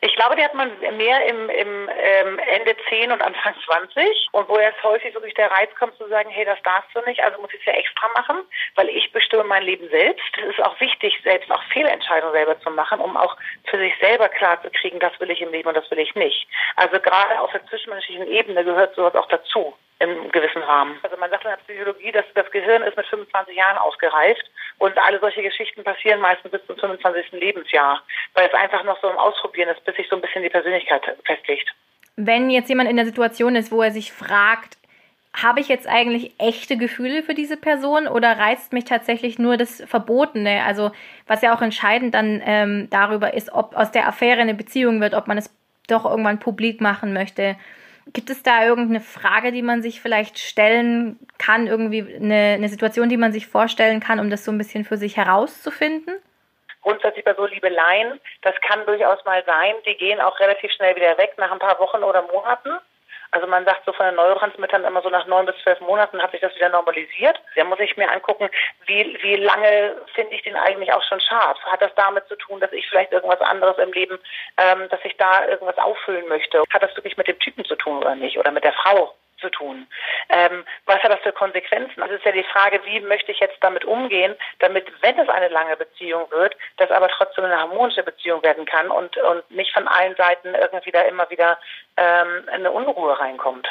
Ich 0.00 0.14
glaube, 0.16 0.36
die 0.36 0.44
hat 0.44 0.54
man 0.54 0.70
mehr 0.96 1.26
im, 1.26 1.48
im 1.48 1.88
ähm, 1.88 2.38
Ende 2.38 2.76
10 2.88 3.12
und 3.12 3.22
Anfang 3.22 3.54
20 3.64 4.28
und 4.32 4.48
wo 4.48 4.58
jetzt 4.58 4.82
häufig 4.82 5.14
wirklich 5.14 5.34
der 5.34 5.50
Reiz 5.50 5.70
kommt 5.78 5.96
zu 5.96 6.08
sagen, 6.08 6.30
hey, 6.30 6.44
das 6.44 6.60
darfst 6.62 6.90
du 6.94 7.00
nicht, 7.02 7.22
also 7.22 7.40
muss 7.40 7.52
ich 7.52 7.60
es 7.60 7.66
ja 7.66 7.72
extra 7.72 8.08
machen, 8.08 8.36
weil 8.74 8.88
ich 8.88 9.12
bestimme 9.12 9.44
mein 9.44 9.62
Leben 9.62 9.88
selbst. 9.90 10.24
Es 10.36 10.50
ist 10.50 10.62
auch 10.62 10.78
wichtig, 10.80 11.18
selbst 11.22 11.50
auch 11.50 11.62
Fehlentscheidungen 11.72 12.34
selber 12.34 12.58
zu 12.60 12.70
machen, 12.70 13.00
um 13.00 13.16
auch 13.16 13.36
für 13.64 13.78
sich 13.78 13.94
selber 14.00 14.28
klar 14.28 14.60
zu 14.62 14.70
kriegen, 14.70 15.00
das 15.00 15.18
will 15.20 15.30
ich 15.30 15.40
im 15.40 15.52
Leben 15.52 15.68
und 15.68 15.76
das 15.76 15.90
will 15.90 15.98
ich 15.98 16.14
nicht. 16.14 16.46
Also 16.76 17.00
gerade 17.00 17.40
auf 17.40 17.52
der 17.52 17.64
zwischenmenschlichen 17.66 18.26
Ebene 18.28 18.64
gehört 18.64 18.94
sowas 18.94 19.14
auch 19.14 19.28
dazu 19.28 19.74
im 20.00 20.30
gewissen 20.32 20.62
Rahmen. 20.62 20.98
Also 21.02 21.16
man 21.16 21.30
sagt 21.30 21.44
in 21.44 21.50
der 21.50 21.56
Psychologie, 21.58 22.12
dass 22.12 22.24
das 22.34 22.50
Gehirn 22.50 22.82
ist 22.82 22.96
mit 22.96 23.06
25 23.06 23.56
Jahren 23.56 23.78
ausgereift 23.78 24.44
und 24.78 24.96
alle 24.98 25.20
solche 25.20 25.42
Geschichten 25.42 25.84
passieren 25.84 26.20
meistens 26.20 26.50
bis 26.50 26.66
zum 26.66 26.76
25. 26.76 27.32
Lebensjahr, 27.32 28.02
weil 28.34 28.48
es 28.48 28.54
einfach 28.54 28.84
noch 28.84 29.00
so 29.00 29.08
im 29.08 29.16
Ausprobieren 29.16 29.68
ist, 29.68 29.84
bis 29.84 29.96
sich 29.96 30.08
so 30.08 30.16
ein 30.16 30.22
bisschen 30.22 30.42
die 30.42 30.50
Persönlichkeit 30.50 31.02
festlegt. 31.24 31.72
Wenn 32.16 32.50
jetzt 32.50 32.68
jemand 32.68 32.90
in 32.90 32.96
der 32.96 33.06
Situation 33.06 33.56
ist, 33.56 33.72
wo 33.72 33.82
er 33.82 33.90
sich 33.90 34.12
fragt, 34.12 34.76
habe 35.34 35.60
ich 35.60 35.68
jetzt 35.68 35.88
eigentlich 35.88 36.32
echte 36.38 36.76
Gefühle 36.76 37.24
für 37.24 37.34
diese 37.34 37.56
Person 37.56 38.06
oder 38.06 38.38
reizt 38.38 38.72
mich 38.72 38.84
tatsächlich 38.84 39.38
nur 39.38 39.56
das 39.56 39.82
Verbotene? 39.86 40.62
Also 40.64 40.92
was 41.26 41.42
ja 41.42 41.54
auch 41.54 41.60
entscheidend 41.60 42.14
dann 42.14 42.40
ähm, 42.44 42.88
darüber 42.90 43.34
ist, 43.34 43.52
ob 43.52 43.76
aus 43.76 43.90
der 43.90 44.06
Affäre 44.06 44.40
eine 44.40 44.54
Beziehung 44.54 45.00
wird, 45.00 45.14
ob 45.14 45.26
man 45.26 45.36
es 45.36 45.50
doch 45.88 46.04
irgendwann 46.04 46.38
publik 46.38 46.80
machen 46.80 47.12
möchte. 47.12 47.56
Gibt 48.12 48.30
es 48.30 48.42
da 48.42 48.64
irgendeine 48.64 49.00
Frage, 49.00 49.50
die 49.50 49.62
man 49.62 49.82
sich 49.82 50.00
vielleicht 50.00 50.38
stellen 50.38 51.18
kann, 51.38 51.66
irgendwie 51.66 52.16
eine, 52.16 52.54
eine 52.54 52.68
Situation, 52.68 53.08
die 53.08 53.16
man 53.16 53.32
sich 53.32 53.46
vorstellen 53.46 54.00
kann, 54.00 54.20
um 54.20 54.30
das 54.30 54.44
so 54.44 54.52
ein 54.52 54.58
bisschen 54.58 54.84
für 54.84 54.96
sich 54.96 55.16
herauszufinden? 55.16 56.14
grundsätzlich 56.84 57.24
bei 57.24 57.34
so 57.34 57.46
Liebeleien, 57.46 58.20
das 58.42 58.54
kann 58.60 58.86
durchaus 58.86 59.24
mal 59.24 59.42
sein. 59.44 59.74
Die 59.86 59.96
gehen 59.96 60.20
auch 60.20 60.38
relativ 60.38 60.70
schnell 60.72 60.94
wieder 60.94 61.18
weg 61.18 61.34
nach 61.38 61.50
ein 61.50 61.58
paar 61.58 61.80
Wochen 61.80 62.04
oder 62.04 62.22
Monaten. 62.22 62.78
Also 63.34 63.48
man 63.48 63.64
sagt 63.64 63.84
so 63.84 63.92
von 63.92 64.06
den 64.06 64.14
Neurotransmittern 64.14 64.84
immer 64.84 65.02
so 65.02 65.08
nach 65.08 65.26
neun 65.26 65.46
bis 65.46 65.56
zwölf 65.64 65.80
Monaten 65.80 66.22
hat 66.22 66.30
sich 66.30 66.40
das 66.40 66.54
wieder 66.54 66.68
normalisiert. 66.68 67.40
Da 67.56 67.64
muss 67.64 67.80
ich 67.80 67.96
mir 67.96 68.08
angucken, 68.08 68.48
wie, 68.86 69.18
wie 69.22 69.34
lange 69.34 69.96
finde 70.14 70.36
ich 70.36 70.42
den 70.42 70.54
eigentlich 70.54 70.92
auch 70.92 71.02
schon 71.02 71.18
scharf? 71.20 71.58
Hat 71.64 71.82
das 71.82 71.92
damit 71.96 72.28
zu 72.28 72.36
tun, 72.36 72.60
dass 72.60 72.72
ich 72.72 72.88
vielleicht 72.88 73.10
irgendwas 73.10 73.40
anderes 73.40 73.76
im 73.78 73.92
Leben, 73.92 74.20
ähm, 74.56 74.88
dass 74.88 75.00
ich 75.02 75.16
da 75.16 75.48
irgendwas 75.48 75.76
auffüllen 75.78 76.28
möchte? 76.28 76.62
Hat 76.72 76.84
das 76.84 76.94
wirklich 76.94 77.16
mit 77.16 77.26
dem 77.26 77.40
Typen 77.40 77.64
zu 77.64 77.74
tun 77.74 77.98
oder 77.98 78.14
nicht? 78.14 78.38
Oder 78.38 78.52
mit 78.52 78.62
der 78.62 78.72
Frau? 78.72 79.12
Zu 79.44 79.50
tun. 79.50 79.86
Ähm, 80.30 80.64
was 80.86 81.02
hat 81.02 81.12
das 81.12 81.20
für 81.20 81.32
Konsequenzen? 81.32 82.02
Also 82.02 82.14
es 82.14 82.20
ist 82.20 82.26
ja 82.26 82.32
die 82.32 82.50
Frage, 82.52 82.80
wie 82.86 83.00
möchte 83.00 83.30
ich 83.30 83.40
jetzt 83.40 83.58
damit 83.60 83.84
umgehen, 83.84 84.34
damit, 84.60 84.86
wenn 85.02 85.18
es 85.18 85.28
eine 85.28 85.48
lange 85.48 85.76
Beziehung 85.76 86.30
wird, 86.30 86.56
das 86.78 86.90
aber 86.90 87.08
trotzdem 87.08 87.44
eine 87.44 87.58
harmonische 87.58 88.02
Beziehung 88.02 88.42
werden 88.42 88.64
kann 88.64 88.90
und, 88.90 89.16
und 89.18 89.50
nicht 89.50 89.72
von 89.72 89.86
allen 89.86 90.16
Seiten 90.16 90.54
irgendwie 90.54 90.90
da 90.90 91.02
immer 91.02 91.28
wieder 91.30 91.58
ähm, 91.96 92.48
eine 92.50 92.70
Unruhe 92.70 93.18
reinkommt. 93.18 93.68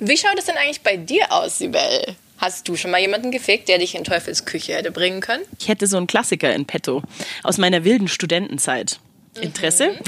Wie 0.00 0.16
schaut 0.16 0.38
es 0.38 0.46
denn 0.46 0.58
eigentlich 0.58 0.82
bei 0.82 0.96
dir 0.96 1.26
aus, 1.30 1.58
Sibel? 1.58 2.16
Hast 2.40 2.68
du 2.68 2.74
schon 2.74 2.90
mal 2.90 3.00
jemanden 3.00 3.30
gefickt, 3.30 3.68
der 3.68 3.78
dich 3.78 3.94
in 3.94 4.02
Teufels 4.02 4.44
Küche 4.44 4.74
hätte 4.74 4.90
bringen 4.90 5.20
können? 5.20 5.44
Ich 5.60 5.68
hätte 5.68 5.86
so 5.86 5.96
einen 5.96 6.08
Klassiker 6.08 6.52
in 6.52 6.66
petto 6.66 7.02
aus 7.44 7.58
meiner 7.58 7.84
wilden 7.84 8.08
Studentenzeit. 8.08 8.98
Interesse? 9.40 9.90
Mhm. 9.90 9.98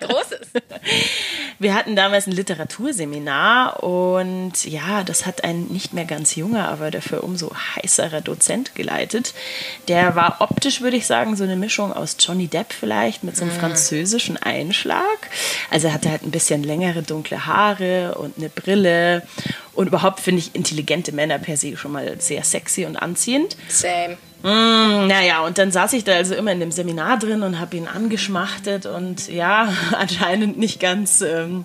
Großes. 0.00 0.48
Wir 1.58 1.74
hatten 1.74 1.96
damals 1.96 2.26
ein 2.26 2.32
Literaturseminar 2.32 3.82
und 3.82 4.64
ja, 4.64 5.02
das 5.02 5.26
hat 5.26 5.44
ein 5.44 5.64
nicht 5.64 5.92
mehr 5.92 6.04
ganz 6.04 6.36
junger, 6.36 6.68
aber 6.68 6.90
dafür 6.90 7.24
umso 7.24 7.52
heißerer 7.76 8.20
Dozent 8.20 8.74
geleitet. 8.74 9.34
Der 9.88 10.14
war 10.14 10.36
optisch, 10.40 10.80
würde 10.80 10.96
ich 10.96 11.06
sagen, 11.06 11.36
so 11.36 11.44
eine 11.44 11.56
Mischung 11.56 11.92
aus 11.92 12.16
Johnny 12.20 12.46
Depp 12.46 12.72
vielleicht 12.72 13.24
mit 13.24 13.36
so 13.36 13.42
einem 13.42 13.54
mhm. 13.54 13.58
französischen 13.58 14.36
Einschlag. 14.36 15.04
Also 15.70 15.88
er 15.88 15.94
hatte 15.94 16.10
halt 16.10 16.22
ein 16.22 16.30
bisschen 16.30 16.62
längere 16.62 17.02
dunkle 17.02 17.46
Haare 17.46 18.16
und 18.18 18.38
eine 18.38 18.48
Brille 18.48 19.22
und 19.74 19.88
überhaupt 19.88 20.20
finde 20.20 20.40
ich 20.40 20.54
intelligente 20.54 21.12
Männer 21.12 21.38
per 21.38 21.56
se 21.56 21.76
schon 21.76 21.92
mal 21.92 22.20
sehr 22.20 22.44
sexy 22.44 22.84
und 22.84 22.96
anziehend. 22.96 23.56
Same. 23.68 24.16
Mm, 24.42 25.08
naja, 25.08 25.44
und 25.44 25.58
dann 25.58 25.72
saß 25.72 25.94
ich 25.94 26.04
da 26.04 26.12
also 26.12 26.34
immer 26.34 26.52
in 26.52 26.60
dem 26.60 26.70
Seminar 26.70 27.18
drin 27.18 27.42
und 27.42 27.58
habe 27.58 27.76
ihn 27.76 27.88
angeschmachtet 27.88 28.86
und 28.86 29.28
ja, 29.28 29.72
anscheinend 29.92 30.58
nicht 30.58 30.78
ganz 30.78 31.20
ähm, 31.22 31.64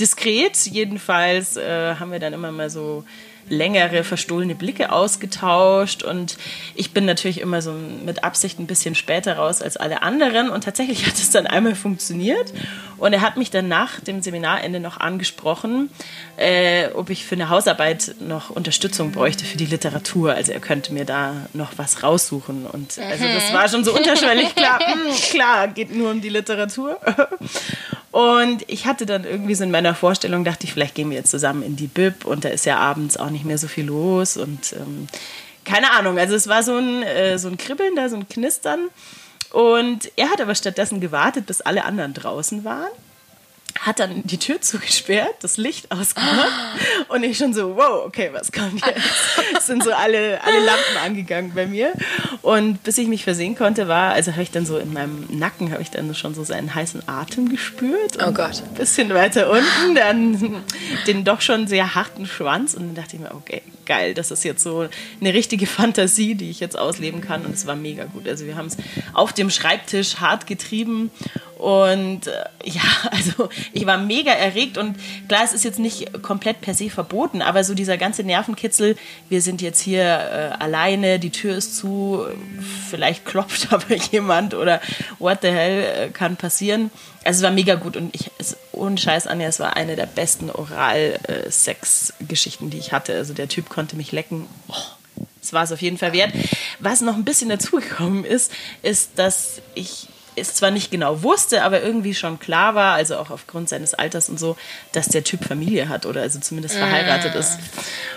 diskret. 0.00 0.56
Jedenfalls 0.66 1.56
äh, 1.56 1.96
haben 1.96 2.12
wir 2.12 2.20
dann 2.20 2.32
immer 2.32 2.50
mal 2.50 2.70
so 2.70 3.04
längere 3.48 4.04
verstohlene 4.04 4.54
Blicke 4.54 4.92
ausgetauscht. 4.92 6.02
Und 6.02 6.36
ich 6.74 6.92
bin 6.92 7.04
natürlich 7.04 7.40
immer 7.40 7.62
so 7.62 7.72
mit 7.72 8.24
Absicht 8.24 8.58
ein 8.58 8.66
bisschen 8.66 8.94
später 8.94 9.36
raus 9.36 9.62
als 9.62 9.76
alle 9.76 10.02
anderen. 10.02 10.48
Und 10.50 10.64
tatsächlich 10.64 11.06
hat 11.06 11.14
es 11.14 11.30
dann 11.30 11.46
einmal 11.46 11.74
funktioniert. 11.74 12.52
Und 12.96 13.12
er 13.12 13.20
hat 13.20 13.36
mich 13.36 13.50
dann 13.50 13.68
nach 13.68 14.00
dem 14.00 14.22
Seminarende 14.22 14.80
noch 14.80 14.98
angesprochen, 14.98 15.90
äh, 16.36 16.88
ob 16.94 17.10
ich 17.10 17.24
für 17.26 17.34
eine 17.34 17.48
Hausarbeit 17.48 18.14
noch 18.20 18.50
Unterstützung 18.50 19.12
bräuchte 19.12 19.44
für 19.44 19.56
die 19.56 19.66
Literatur, 19.66 20.32
also 20.34 20.52
er 20.52 20.60
könnte 20.60 20.92
mir 20.92 21.04
da 21.04 21.46
noch 21.52 21.72
was 21.76 22.02
raussuchen. 22.02 22.66
Und 22.66 22.98
also 22.98 23.24
das 23.24 23.52
war 23.52 23.68
schon 23.68 23.84
so 23.84 23.94
unterschwellig. 23.94 24.54
Klar, 24.54 24.78
mh, 24.80 24.86
hm, 24.94 25.16
klar, 25.30 25.68
geht 25.68 25.94
nur 25.94 26.10
um 26.10 26.20
die 26.20 26.28
Literatur. 26.28 26.98
Und 28.14 28.62
ich 28.68 28.86
hatte 28.86 29.06
dann 29.06 29.24
irgendwie 29.24 29.56
so 29.56 29.64
in 29.64 29.72
meiner 29.72 29.92
Vorstellung, 29.92 30.44
dachte 30.44 30.66
ich, 30.66 30.72
vielleicht 30.72 30.94
gehen 30.94 31.10
wir 31.10 31.16
jetzt 31.16 31.32
zusammen 31.32 31.64
in 31.64 31.74
die 31.74 31.88
Bib. 31.88 32.24
Und 32.24 32.44
da 32.44 32.48
ist 32.48 32.64
ja 32.64 32.78
abends 32.78 33.16
auch 33.16 33.30
nicht 33.34 33.44
mehr 33.44 33.58
so 33.58 33.68
viel 33.68 33.86
los 33.86 34.36
und 34.36 34.72
ähm, 34.72 35.06
keine 35.64 35.92
Ahnung. 35.92 36.18
Also 36.18 36.34
es 36.34 36.48
war 36.48 36.62
so 36.62 36.76
ein, 36.76 37.02
äh, 37.02 37.38
so 37.38 37.48
ein 37.48 37.58
Kribbeln 37.58 37.94
da, 37.96 38.08
so 38.08 38.16
ein 38.16 38.28
Knistern. 38.28 38.88
Und 39.50 40.10
er 40.16 40.30
hat 40.30 40.40
aber 40.40 40.54
stattdessen 40.54 41.00
gewartet, 41.00 41.46
bis 41.46 41.60
alle 41.60 41.84
anderen 41.84 42.12
draußen 42.12 42.64
waren 42.64 42.90
hat 43.84 44.00
dann 44.00 44.22
die 44.24 44.38
Tür 44.38 44.60
zugesperrt, 44.60 45.34
das 45.42 45.56
Licht 45.58 45.90
ausgemacht 45.90 46.50
und 47.08 47.22
ich 47.22 47.36
schon 47.36 47.52
so, 47.52 47.76
wow, 47.76 48.04
okay, 48.06 48.30
was 48.32 48.50
kommt 48.50 48.84
jetzt? 48.86 48.98
Es 49.58 49.66
sind 49.66 49.84
so 49.84 49.92
alle, 49.92 50.42
alle 50.42 50.64
Lampen 50.64 50.96
angegangen 51.04 51.52
bei 51.54 51.66
mir 51.66 51.92
und 52.40 52.82
bis 52.82 52.96
ich 52.96 53.08
mich 53.08 53.24
versehen 53.24 53.56
konnte, 53.56 53.86
war, 53.86 54.12
also 54.12 54.32
habe 54.32 54.42
ich 54.42 54.50
dann 54.50 54.64
so 54.64 54.78
in 54.78 54.92
meinem 54.92 55.26
Nacken, 55.28 55.70
habe 55.70 55.82
ich 55.82 55.90
dann 55.90 56.14
schon 56.14 56.34
so 56.34 56.44
seinen 56.44 56.74
heißen 56.74 57.08
Atem 57.08 57.50
gespürt. 57.50 58.18
Oh 58.26 58.32
Gott. 58.32 58.62
Ein 58.62 58.74
bisschen 58.74 59.12
weiter 59.12 59.50
unten, 59.50 59.94
dann 59.94 60.64
den 61.06 61.24
doch 61.24 61.42
schon 61.42 61.66
sehr 61.66 61.94
harten 61.94 62.26
Schwanz 62.26 62.74
und 62.74 62.86
dann 62.86 62.94
dachte 62.94 63.16
ich 63.16 63.22
mir, 63.22 63.34
okay, 63.34 63.62
geil, 63.86 64.14
das 64.14 64.30
ist 64.30 64.44
jetzt 64.44 64.62
so 64.62 64.88
eine 65.20 65.34
richtige 65.34 65.66
Fantasie, 65.66 66.34
die 66.34 66.50
ich 66.50 66.60
jetzt 66.60 66.78
ausleben 66.78 67.20
kann 67.20 67.44
und 67.44 67.54
es 67.54 67.66
war 67.66 67.76
mega 67.76 68.04
gut. 68.04 68.28
Also 68.28 68.46
wir 68.46 68.56
haben 68.56 68.66
es 68.66 68.76
auf 69.12 69.32
dem 69.32 69.50
Schreibtisch 69.50 70.16
hart 70.16 70.46
getrieben 70.46 71.10
und 71.56 72.26
äh, 72.26 72.44
ja, 72.64 72.82
also 73.10 73.48
ich 73.72 73.86
war 73.86 73.96
mega 73.96 74.32
erregt 74.32 74.76
und 74.76 74.96
klar, 75.28 75.42
es 75.44 75.52
ist 75.52 75.64
jetzt 75.64 75.78
nicht 75.78 76.22
komplett 76.22 76.60
per 76.60 76.74
se 76.74 76.90
verboten, 76.90 77.42
aber 77.42 77.64
so 77.64 77.74
dieser 77.74 77.96
ganze 77.96 78.22
Nervenkitzel, 78.22 78.96
wir 79.28 79.40
sind 79.40 79.62
jetzt 79.62 79.80
hier 79.80 80.02
äh, 80.02 80.62
alleine, 80.62 81.18
die 81.18 81.30
Tür 81.30 81.56
ist 81.56 81.76
zu, 81.76 82.24
vielleicht 82.90 83.24
klopft 83.24 83.68
aber 83.72 83.94
jemand 83.94 84.54
oder 84.54 84.80
what 85.18 85.38
the 85.42 85.48
hell 85.48 85.84
äh, 85.84 86.08
kann 86.10 86.36
passieren. 86.36 86.90
Also 87.24 87.38
es 87.38 87.42
war 87.42 87.50
mega 87.50 87.74
gut 87.74 87.96
und 87.96 88.14
ich, 88.14 88.30
es, 88.38 88.56
ohne 88.72 88.98
Scheiß, 88.98 89.26
Anja, 89.26 89.48
es 89.48 89.58
war 89.58 89.76
eine 89.76 89.96
der 89.96 90.06
besten 90.06 90.50
Oral-Sex-Geschichten, 90.50 92.70
die 92.70 92.78
ich 92.78 92.92
hatte. 92.92 93.14
Also 93.14 93.34
der 93.34 93.48
Typ 93.48 93.68
konnte 93.68 93.96
mich 93.96 94.12
lecken. 94.12 94.46
Oh, 94.68 94.74
es 95.42 95.52
war 95.52 95.64
es 95.64 95.72
auf 95.72 95.82
jeden 95.82 95.98
Fall 95.98 96.12
wert. 96.12 96.32
Was 96.80 97.00
noch 97.00 97.14
ein 97.14 97.24
bisschen 97.24 97.48
dazugekommen 97.48 98.24
ist, 98.24 98.52
ist, 98.82 99.10
dass 99.16 99.62
ich 99.74 100.06
es 100.36 100.54
zwar 100.54 100.70
nicht 100.70 100.90
genau 100.90 101.22
wusste, 101.22 101.62
aber 101.62 101.82
irgendwie 101.82 102.14
schon 102.14 102.38
klar 102.38 102.74
war, 102.74 102.94
also 102.94 103.16
auch 103.16 103.30
aufgrund 103.30 103.68
seines 103.68 103.94
Alters 103.94 104.28
und 104.28 104.38
so, 104.38 104.56
dass 104.92 105.06
der 105.06 105.24
Typ 105.24 105.44
Familie 105.44 105.88
hat 105.88 106.06
oder 106.06 106.22
also 106.22 106.40
zumindest 106.40 106.76
verheiratet 106.76 107.34
ist. 107.34 107.58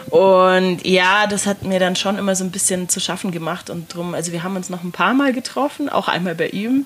Und 0.10 0.86
ja, 0.86 1.28
das 1.28 1.46
hat 1.46 1.64
mir 1.64 1.80
dann 1.80 1.96
schon 1.96 2.18
immer 2.18 2.36
so 2.36 2.44
ein 2.44 2.52
bisschen 2.52 2.90
zu 2.90 3.00
schaffen 3.00 3.32
gemacht 3.32 3.70
und 3.70 3.94
drum, 3.94 4.16
also 4.16 4.32
wir 4.32 4.44
haben 4.44 4.56
uns 4.56 4.70
noch 4.70 4.84
ein 4.84 4.92
paar 4.92 5.14
Mal 5.14 5.34
getroffen, 5.34 5.90
auch 5.90 6.08
einmal 6.08 6.36
bei 6.36 6.50
ihm. 6.50 6.86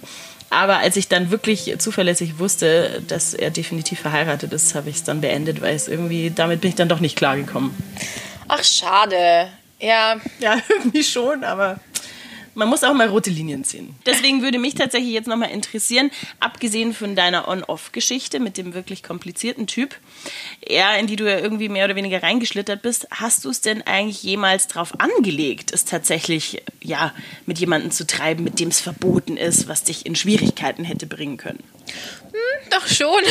Aber 0.51 0.79
als 0.79 0.97
ich 0.97 1.07
dann 1.07 1.31
wirklich 1.31 1.73
zuverlässig 1.79 2.37
wusste, 2.37 3.01
dass 3.07 3.33
er 3.33 3.51
definitiv 3.51 4.01
verheiratet 4.01 4.51
ist, 4.51 4.75
habe 4.75 4.89
ich 4.89 4.97
es 4.97 5.03
dann 5.03 5.21
beendet, 5.21 5.61
weil 5.61 5.73
es 5.73 5.87
irgendwie, 5.87 6.29
damit 6.29 6.59
bin 6.59 6.69
ich 6.69 6.75
dann 6.75 6.89
doch 6.89 6.99
nicht 6.99 7.15
klargekommen. 7.15 7.73
Ach, 8.49 8.61
schade. 8.61 9.47
Ja. 9.79 10.17
Ja, 10.39 10.57
irgendwie 10.69 11.05
schon, 11.05 11.45
aber 11.45 11.79
man 12.53 12.67
muss 12.67 12.83
auch 12.83 12.93
mal 12.93 13.07
rote 13.07 13.29
Linien 13.29 13.63
ziehen. 13.63 13.95
Deswegen 14.05 14.41
würde 14.41 14.59
mich 14.59 14.75
tatsächlich 14.75 15.13
jetzt 15.13 15.27
nochmal 15.27 15.51
interessieren, 15.51 16.11
abgesehen 16.39 16.93
von 16.93 17.15
deiner 17.15 17.47
On-Off-Geschichte 17.47 18.39
mit 18.39 18.57
dem 18.57 18.73
wirklich 18.73 19.03
komplizierten 19.03 19.67
Typ, 19.67 19.95
er, 20.61 20.97
in 20.99 21.07
die 21.07 21.15
du 21.15 21.29
ja 21.29 21.39
irgendwie 21.39 21.69
mehr 21.69 21.85
oder 21.85 21.95
weniger 21.95 22.23
reingeschlittert 22.23 22.81
bist, 22.81 23.07
hast 23.11 23.45
du 23.45 23.49
es 23.49 23.61
denn 23.61 23.81
eigentlich 23.81 24.23
jemals 24.23 24.67
darauf 24.67 24.99
angelegt, 24.99 25.71
es 25.73 25.85
tatsächlich 25.85 26.61
ja 26.81 27.13
mit 27.45 27.59
jemandem 27.59 27.91
zu 27.91 28.05
treiben, 28.05 28.43
mit 28.43 28.59
dem 28.59 28.69
es 28.69 28.81
verboten 28.81 29.37
ist, 29.37 29.67
was 29.67 29.83
dich 29.83 30.05
in 30.05 30.15
Schwierigkeiten 30.15 30.83
hätte 30.83 31.07
bringen 31.07 31.37
können? 31.37 31.63
Hm, 32.31 32.69
doch 32.69 32.87
schon. 32.87 33.21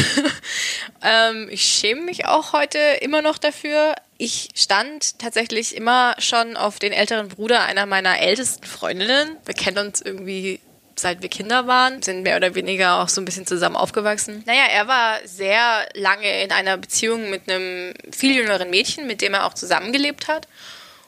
ähm, 1.02 1.48
ich 1.50 1.62
schäme 1.62 2.02
mich 2.02 2.26
auch 2.26 2.52
heute 2.52 2.78
immer 3.00 3.22
noch 3.22 3.38
dafür. 3.38 3.94
Ich 4.22 4.50
stand 4.54 5.18
tatsächlich 5.18 5.74
immer 5.74 6.14
schon 6.18 6.54
auf 6.54 6.78
den 6.78 6.92
älteren 6.92 7.28
Bruder 7.28 7.62
einer 7.62 7.86
meiner 7.86 8.18
ältesten 8.18 8.66
Freundinnen. 8.66 9.38
Wir 9.46 9.54
kennen 9.54 9.86
uns 9.86 10.02
irgendwie 10.02 10.60
seit 10.94 11.22
wir 11.22 11.30
Kinder 11.30 11.66
waren, 11.66 12.02
sind 12.02 12.22
mehr 12.22 12.36
oder 12.36 12.54
weniger 12.54 13.00
auch 13.00 13.08
so 13.08 13.22
ein 13.22 13.24
bisschen 13.24 13.46
zusammen 13.46 13.76
aufgewachsen. 13.76 14.42
Naja, 14.44 14.64
er 14.70 14.86
war 14.86 15.26
sehr 15.26 15.88
lange 15.94 16.42
in 16.42 16.52
einer 16.52 16.76
Beziehung 16.76 17.30
mit 17.30 17.48
einem 17.48 17.94
viel 18.12 18.36
jüngeren 18.36 18.68
Mädchen, 18.68 19.06
mit 19.06 19.22
dem 19.22 19.32
er 19.32 19.46
auch 19.46 19.54
zusammengelebt 19.54 20.28
hat. 20.28 20.48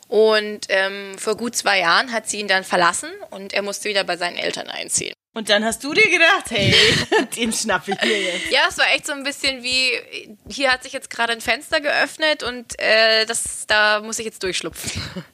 Und 0.09 0.69
ähm, 0.71 1.19
vor 1.19 1.37
gut 1.37 1.55
zwei 1.55 1.81
Jahren 1.81 2.13
hat 2.13 2.31
sie 2.31 2.41
ihn 2.41 2.49
dann 2.49 2.65
verlassen 2.65 3.11
und 3.29 3.53
er 3.53 3.61
musste 3.61 3.91
wieder 3.91 4.05
bei 4.05 4.17
seinen 4.17 4.39
Eltern 4.39 4.69
einziehen. 4.69 5.13
Und 5.35 5.49
dann 5.49 5.65
hast 5.65 5.83
du 5.83 5.95
dir 5.95 6.11
gedacht, 6.11 6.51
hey, 6.51 6.75
den 7.37 7.53
schnappe 7.53 7.93
ich 7.93 8.03
mir 8.03 8.23
jetzt. 8.23 8.51
Ja, 8.51 8.61
es 8.69 8.77
war 8.77 8.87
echt 8.95 9.07
so 9.07 9.13
ein 9.13 9.25
bisschen 9.25 9.63
wie, 9.63 10.37
hier 10.49 10.71
hat 10.71 10.83
sich 10.83 10.93
jetzt 10.93 11.09
gerade 11.09 11.33
ein 11.33 11.41
Fenster 11.41 11.81
geöffnet 11.81 12.43
und 12.43 12.79
äh, 12.79 13.25
das, 13.25 13.67
da 13.67 14.01
muss 14.01 14.19
ich 14.19 14.27
jetzt 14.27 14.43
durchschlupfen. 14.43 14.91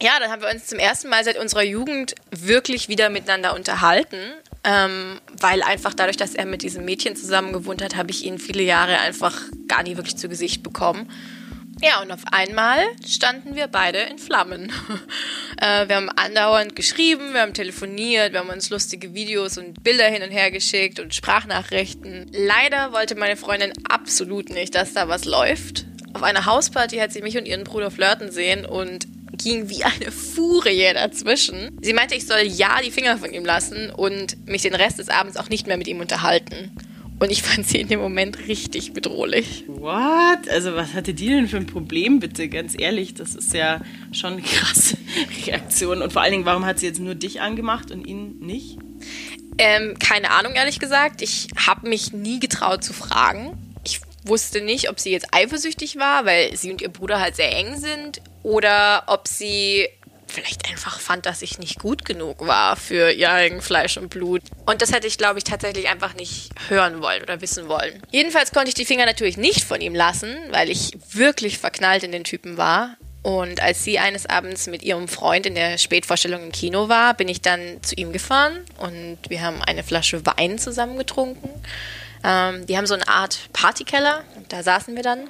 Ja, 0.00 0.12
dann 0.20 0.30
haben 0.30 0.42
wir 0.42 0.48
uns 0.48 0.66
zum 0.66 0.78
ersten 0.78 1.08
Mal 1.08 1.24
seit 1.24 1.36
unserer 1.38 1.64
Jugend 1.64 2.14
wirklich 2.30 2.88
wieder 2.88 3.10
miteinander 3.10 3.52
unterhalten, 3.56 4.32
ähm, 4.62 5.20
weil 5.32 5.60
einfach 5.60 5.92
dadurch, 5.92 6.16
dass 6.16 6.36
er 6.36 6.46
mit 6.46 6.62
diesem 6.62 6.84
Mädchen 6.84 7.16
zusammen 7.16 7.52
gewohnt 7.52 7.82
hat, 7.82 7.96
habe 7.96 8.12
ich 8.12 8.24
ihn 8.24 8.38
viele 8.38 8.62
Jahre 8.62 9.00
einfach 9.00 9.36
gar 9.66 9.82
nie 9.82 9.96
wirklich 9.96 10.16
zu 10.16 10.28
Gesicht 10.28 10.62
bekommen. 10.62 11.10
Ja, 11.80 12.02
und 12.02 12.10
auf 12.10 12.22
einmal 12.32 12.80
standen 13.06 13.54
wir 13.54 13.68
beide 13.68 13.98
in 13.98 14.18
Flammen. 14.18 14.72
Äh, 15.60 15.88
wir 15.88 15.96
haben 15.96 16.08
andauernd 16.08 16.76
geschrieben, 16.76 17.32
wir 17.32 17.40
haben 17.40 17.52
telefoniert, 17.52 18.32
wir 18.32 18.38
haben 18.38 18.48
uns 18.48 18.70
lustige 18.70 19.12
Videos 19.12 19.58
und 19.58 19.82
Bilder 19.82 20.04
hin 20.04 20.22
und 20.22 20.30
her 20.30 20.52
geschickt 20.52 21.00
und 21.00 21.16
Sprachnachrichten. 21.16 22.30
Leider 22.32 22.92
wollte 22.92 23.16
meine 23.16 23.36
Freundin 23.36 23.72
absolut 23.90 24.50
nicht, 24.50 24.76
dass 24.76 24.92
da 24.92 25.08
was 25.08 25.24
läuft. 25.24 25.84
Auf 26.14 26.22
einer 26.22 26.46
Hausparty 26.46 26.98
hat 26.98 27.12
sie 27.12 27.22
mich 27.22 27.36
und 27.36 27.46
ihren 27.46 27.64
Bruder 27.64 27.90
flirten 27.90 28.30
sehen 28.30 28.64
und 28.64 29.08
ging 29.32 29.68
wie 29.68 29.82
eine 29.82 30.12
Furie 30.12 30.92
dazwischen. 30.94 31.76
Sie 31.82 31.92
meinte, 31.92 32.14
ich 32.14 32.26
soll 32.26 32.42
ja 32.42 32.80
die 32.80 32.92
Finger 32.92 33.18
von 33.18 33.32
ihm 33.32 33.44
lassen 33.44 33.90
und 33.90 34.46
mich 34.46 34.62
den 34.62 34.76
Rest 34.76 35.00
des 35.00 35.08
Abends 35.08 35.36
auch 35.36 35.48
nicht 35.48 35.66
mehr 35.66 35.76
mit 35.76 35.88
ihm 35.88 35.98
unterhalten. 35.98 36.70
Und 37.18 37.30
ich 37.30 37.42
fand 37.42 37.66
sie 37.66 37.80
in 37.80 37.88
dem 37.88 38.00
Moment 38.00 38.46
richtig 38.46 38.92
bedrohlich. 38.92 39.64
What? 39.66 40.48
Also 40.50 40.74
was 40.74 40.94
hatte 40.94 41.14
die 41.14 41.28
denn 41.28 41.48
für 41.48 41.56
ein 41.56 41.66
Problem, 41.66 42.20
bitte? 42.20 42.48
Ganz 42.48 42.74
ehrlich, 42.78 43.14
das 43.14 43.34
ist 43.34 43.52
ja 43.54 43.80
schon 44.12 44.34
eine 44.34 44.42
krasse 44.42 44.96
Reaktion. 45.46 46.02
Und 46.02 46.12
vor 46.12 46.22
allen 46.22 46.32
Dingen, 46.32 46.44
warum 46.44 46.64
hat 46.64 46.78
sie 46.78 46.86
jetzt 46.86 47.00
nur 47.00 47.14
dich 47.14 47.40
angemacht 47.40 47.90
und 47.90 48.06
ihn 48.06 48.38
nicht? 48.38 48.78
Ähm, 49.58 49.96
keine 49.98 50.30
Ahnung, 50.30 50.52
ehrlich 50.54 50.78
gesagt. 50.78 51.20
Ich 51.22 51.48
habe 51.56 51.88
mich 51.88 52.12
nie 52.12 52.38
getraut 52.38 52.84
zu 52.84 52.92
fragen 52.92 53.58
wusste 54.28 54.60
nicht, 54.60 54.90
ob 54.90 55.00
sie 55.00 55.10
jetzt 55.10 55.28
eifersüchtig 55.32 55.96
war, 55.96 56.24
weil 56.24 56.56
sie 56.56 56.70
und 56.70 56.82
ihr 56.82 56.88
Bruder 56.88 57.20
halt 57.20 57.36
sehr 57.36 57.54
eng 57.56 57.76
sind, 57.76 58.20
oder 58.42 59.04
ob 59.08 59.26
sie 59.26 59.88
vielleicht 60.38 60.68
einfach 60.68 61.00
fand, 61.00 61.26
dass 61.26 61.42
ich 61.42 61.58
nicht 61.58 61.78
gut 61.78 62.04
genug 62.04 62.46
war 62.46 62.76
für 62.76 63.10
ihr 63.10 63.30
eigen 63.30 63.60
Fleisch 63.60 63.96
und 63.96 64.08
Blut. 64.08 64.42
Und 64.66 64.82
das 64.82 64.92
hätte 64.92 65.06
ich, 65.06 65.18
glaube 65.18 65.38
ich, 65.38 65.44
tatsächlich 65.44 65.88
einfach 65.88 66.14
nicht 66.14 66.50
hören 66.68 67.02
wollen 67.02 67.22
oder 67.22 67.40
wissen 67.40 67.68
wollen. 67.68 68.02
Jedenfalls 68.10 68.52
konnte 68.52 68.68
ich 68.68 68.74
die 68.74 68.84
Finger 68.84 69.06
natürlich 69.06 69.36
nicht 69.36 69.64
von 69.64 69.80
ihm 69.80 69.94
lassen, 69.94 70.36
weil 70.50 70.70
ich 70.70 70.92
wirklich 71.10 71.58
verknallt 71.58 72.02
in 72.02 72.12
den 72.12 72.24
Typen 72.24 72.56
war. 72.56 72.96
Und 73.22 73.60
als 73.60 73.84
sie 73.84 73.98
eines 73.98 74.26
Abends 74.26 74.68
mit 74.68 74.82
ihrem 74.82 75.08
Freund 75.08 75.44
in 75.44 75.54
der 75.54 75.76
Spätvorstellung 75.76 76.42
im 76.44 76.52
Kino 76.52 76.88
war, 76.88 77.14
bin 77.14 77.28
ich 77.28 77.42
dann 77.42 77.82
zu 77.82 77.94
ihm 77.96 78.12
gefahren 78.12 78.64
und 78.78 79.18
wir 79.28 79.42
haben 79.42 79.60
eine 79.62 79.82
Flasche 79.82 80.24
Wein 80.24 80.58
zusammen 80.58 80.96
getrunken. 80.96 81.50
Ähm, 82.24 82.66
die 82.66 82.76
haben 82.76 82.86
so 82.86 82.94
eine 82.94 83.08
Art 83.08 83.40
Partykeller, 83.52 84.22
da 84.48 84.62
saßen 84.62 84.94
wir 84.94 85.02
dann. 85.02 85.28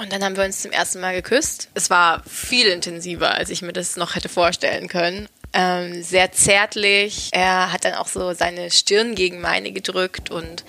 Und 0.00 0.12
dann 0.12 0.22
haben 0.22 0.36
wir 0.36 0.44
uns 0.44 0.62
zum 0.62 0.70
ersten 0.70 1.00
Mal 1.00 1.14
geküsst. 1.14 1.68
Es 1.74 1.90
war 1.90 2.22
viel 2.24 2.66
intensiver, 2.66 3.34
als 3.34 3.50
ich 3.50 3.62
mir 3.62 3.72
das 3.72 3.96
noch 3.96 4.14
hätte 4.14 4.28
vorstellen 4.28 4.88
können. 4.88 5.28
Ähm, 5.56 6.02
sehr 6.02 6.32
zärtlich. 6.32 7.28
Er 7.30 7.72
hat 7.72 7.84
dann 7.84 7.94
auch 7.94 8.08
so 8.08 8.32
seine 8.32 8.72
Stirn 8.72 9.14
gegen 9.14 9.40
meine 9.40 9.70
gedrückt 9.70 10.28
und 10.30 10.64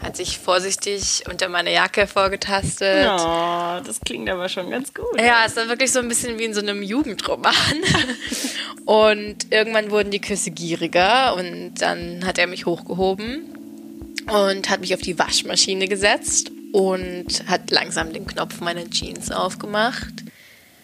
hat 0.00 0.16
sich 0.16 0.38
vorsichtig 0.38 1.24
unter 1.28 1.48
meine 1.48 1.72
Jacke 1.72 2.06
vorgetastet. 2.06 3.08
Oh, 3.10 3.80
das 3.84 3.98
klingt 4.06 4.30
aber 4.30 4.48
schon 4.48 4.70
ganz 4.70 4.94
gut. 4.94 5.20
Ja, 5.20 5.44
es 5.44 5.56
war 5.56 5.68
wirklich 5.68 5.90
so 5.90 5.98
ein 5.98 6.06
bisschen 6.06 6.38
wie 6.38 6.44
in 6.44 6.54
so 6.54 6.60
einem 6.60 6.84
Jugendroman. 6.84 7.52
und 8.84 9.52
irgendwann 9.52 9.90
wurden 9.90 10.12
die 10.12 10.20
Küsse 10.20 10.52
gieriger 10.52 11.34
und 11.34 11.74
dann 11.78 12.24
hat 12.24 12.38
er 12.38 12.46
mich 12.46 12.64
hochgehoben 12.64 13.42
und 14.30 14.70
hat 14.70 14.80
mich 14.80 14.94
auf 14.94 15.00
die 15.00 15.18
Waschmaschine 15.18 15.88
gesetzt 15.88 16.52
und 16.72 17.46
hat 17.46 17.70
langsam 17.70 18.12
den 18.12 18.26
Knopf 18.26 18.60
meiner 18.60 18.88
Jeans 18.88 19.30
aufgemacht. 19.30 20.12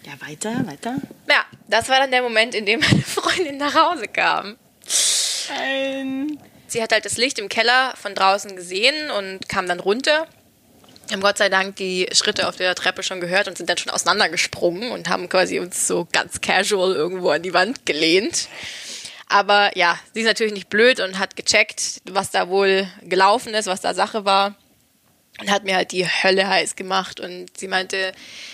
Ja, 0.04 0.12
weiter, 0.26 0.66
weiter. 0.66 0.96
Ja, 1.28 1.44
das 1.68 1.88
war 1.88 1.98
dann 1.98 2.10
der 2.10 2.22
Moment, 2.22 2.54
in 2.54 2.66
dem 2.66 2.80
meine 2.80 3.02
Freundin 3.02 3.56
nach 3.56 3.74
Hause 3.74 4.08
kam. 4.08 4.56
Ein. 5.50 6.38
Sie 6.66 6.82
hat 6.82 6.92
halt 6.92 7.04
das 7.04 7.16
Licht 7.16 7.38
im 7.38 7.48
Keller 7.48 7.94
von 7.96 8.14
draußen 8.14 8.56
gesehen 8.56 9.10
und 9.10 9.48
kam 9.48 9.68
dann 9.68 9.80
runter. 9.80 10.26
Wir 11.06 11.14
haben 11.14 11.22
Gott 11.22 11.38
sei 11.38 11.48
Dank 11.48 11.76
die 11.76 12.08
Schritte 12.12 12.48
auf 12.48 12.56
der 12.56 12.74
Treppe 12.74 13.02
schon 13.02 13.20
gehört 13.20 13.46
und 13.46 13.58
sind 13.58 13.68
dann 13.68 13.76
schon 13.76 13.92
auseinandergesprungen 13.92 14.90
und 14.90 15.08
haben 15.08 15.28
quasi 15.28 15.60
uns 15.60 15.86
so 15.86 16.08
ganz 16.12 16.40
casual 16.40 16.94
irgendwo 16.94 17.30
an 17.30 17.42
die 17.42 17.52
Wand 17.52 17.84
gelehnt. 17.84 18.48
Aber 19.28 19.76
ja, 19.76 19.98
sie 20.12 20.20
ist 20.20 20.26
natürlich 20.26 20.52
nicht 20.52 20.70
blöd 20.70 21.00
und 21.00 21.18
hat 21.18 21.36
gecheckt, 21.36 22.00
was 22.10 22.30
da 22.30 22.48
wohl 22.48 22.88
gelaufen 23.02 23.54
ist, 23.54 23.66
was 23.66 23.80
da 23.80 23.94
Sache 23.94 24.24
war. 24.24 24.54
Und 25.40 25.50
hat 25.50 25.64
mir 25.64 25.74
halt 25.74 25.90
die 25.90 26.06
Hölle 26.06 26.48
heiß 26.48 26.76
gemacht. 26.76 27.18
Und 27.18 27.56
sie 27.56 27.66
meinte, 27.66 28.12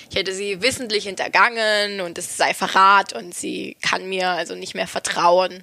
ich 0.08 0.16
hätte 0.16 0.32
sie 0.32 0.62
wissentlich 0.62 1.04
hintergangen 1.04 2.00
und 2.00 2.16
es 2.16 2.37
sei 2.37 2.54
Verrat 2.54 3.12
und 3.12 3.34
sie 3.34 3.76
kann 3.82 4.08
mir 4.08 4.30
also 4.30 4.54
nicht 4.54 4.75
mehr 4.75 4.87
vertrauen. 4.87 5.62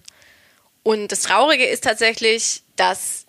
Und 0.83 1.11
das 1.11 1.21
Traurige 1.21 1.65
ist 1.65 1.83
tatsächlich, 1.83 2.61
dass 2.75 3.25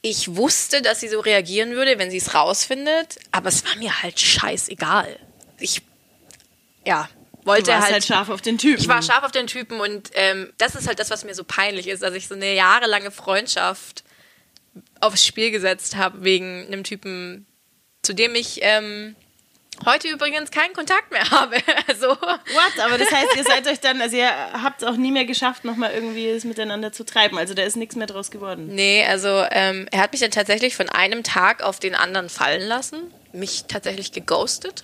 ich 0.00 0.36
wusste, 0.36 0.82
dass 0.82 1.00
sie 1.00 1.08
so 1.08 1.18
reagieren 1.20 1.72
würde, 1.72 1.98
wenn 1.98 2.10
sie 2.10 2.18
es 2.18 2.34
rausfindet, 2.34 3.18
aber 3.32 3.48
es 3.48 3.64
war 3.64 3.74
mir 3.76 4.02
halt 4.02 4.20
scheißegal. 4.20 5.18
Ich, 5.58 5.80
ja, 6.84 7.08
wollte 7.44 7.64
Du 7.64 7.70
warst 7.72 7.84
halt, 7.84 7.92
halt 7.94 8.04
scharf 8.04 8.28
auf 8.28 8.42
den 8.42 8.58
Typen. 8.58 8.80
Ich 8.80 8.88
war 8.88 9.02
scharf 9.02 9.24
auf 9.24 9.32
den 9.32 9.46
Typen 9.46 9.80
und 9.80 10.10
ähm, 10.14 10.52
das 10.58 10.74
ist 10.74 10.86
halt 10.86 10.98
das, 10.98 11.10
was 11.10 11.24
mir 11.24 11.34
so 11.34 11.42
peinlich 11.42 11.88
ist, 11.88 12.02
dass 12.02 12.14
ich 12.14 12.28
so 12.28 12.34
eine 12.34 12.54
jahrelange 12.54 13.10
Freundschaft 13.10 14.03
aufs 15.00 15.24
Spiel 15.24 15.50
gesetzt 15.50 15.96
habe 15.96 16.24
wegen 16.24 16.66
einem 16.66 16.84
Typen, 16.84 17.46
zu 18.02 18.12
dem 18.12 18.34
ich 18.34 18.60
ähm, 18.62 19.14
heute 19.84 20.08
übrigens 20.08 20.50
keinen 20.50 20.72
Kontakt 20.74 21.10
mehr 21.10 21.28
habe. 21.30 21.56
Also 21.88 22.08
What? 22.08 22.84
Aber 22.84 22.98
das 22.98 23.10
heißt, 23.10 23.36
ihr 23.36 23.44
seid 23.44 23.66
euch 23.66 23.80
dann, 23.80 24.00
also 24.00 24.16
ihr 24.16 24.30
habt 24.62 24.82
es 24.82 24.88
auch 24.88 24.96
nie 24.96 25.12
mehr 25.12 25.24
geschafft, 25.24 25.64
nochmal 25.64 25.92
irgendwie 25.92 26.26
es 26.28 26.44
miteinander 26.44 26.92
zu 26.92 27.04
treiben. 27.04 27.38
Also 27.38 27.54
da 27.54 27.62
ist 27.62 27.76
nichts 27.76 27.96
mehr 27.96 28.06
draus 28.06 28.30
geworden. 28.30 28.74
nee, 28.74 29.04
also 29.04 29.44
ähm, 29.50 29.86
er 29.90 30.00
hat 30.00 30.12
mich 30.12 30.20
dann 30.20 30.30
tatsächlich 30.30 30.76
von 30.76 30.88
einem 30.88 31.22
Tag 31.22 31.62
auf 31.62 31.80
den 31.80 31.94
anderen 31.94 32.28
fallen 32.28 32.66
lassen, 32.66 33.12
mich 33.32 33.64
tatsächlich 33.68 34.12
geghostet. 34.12 34.82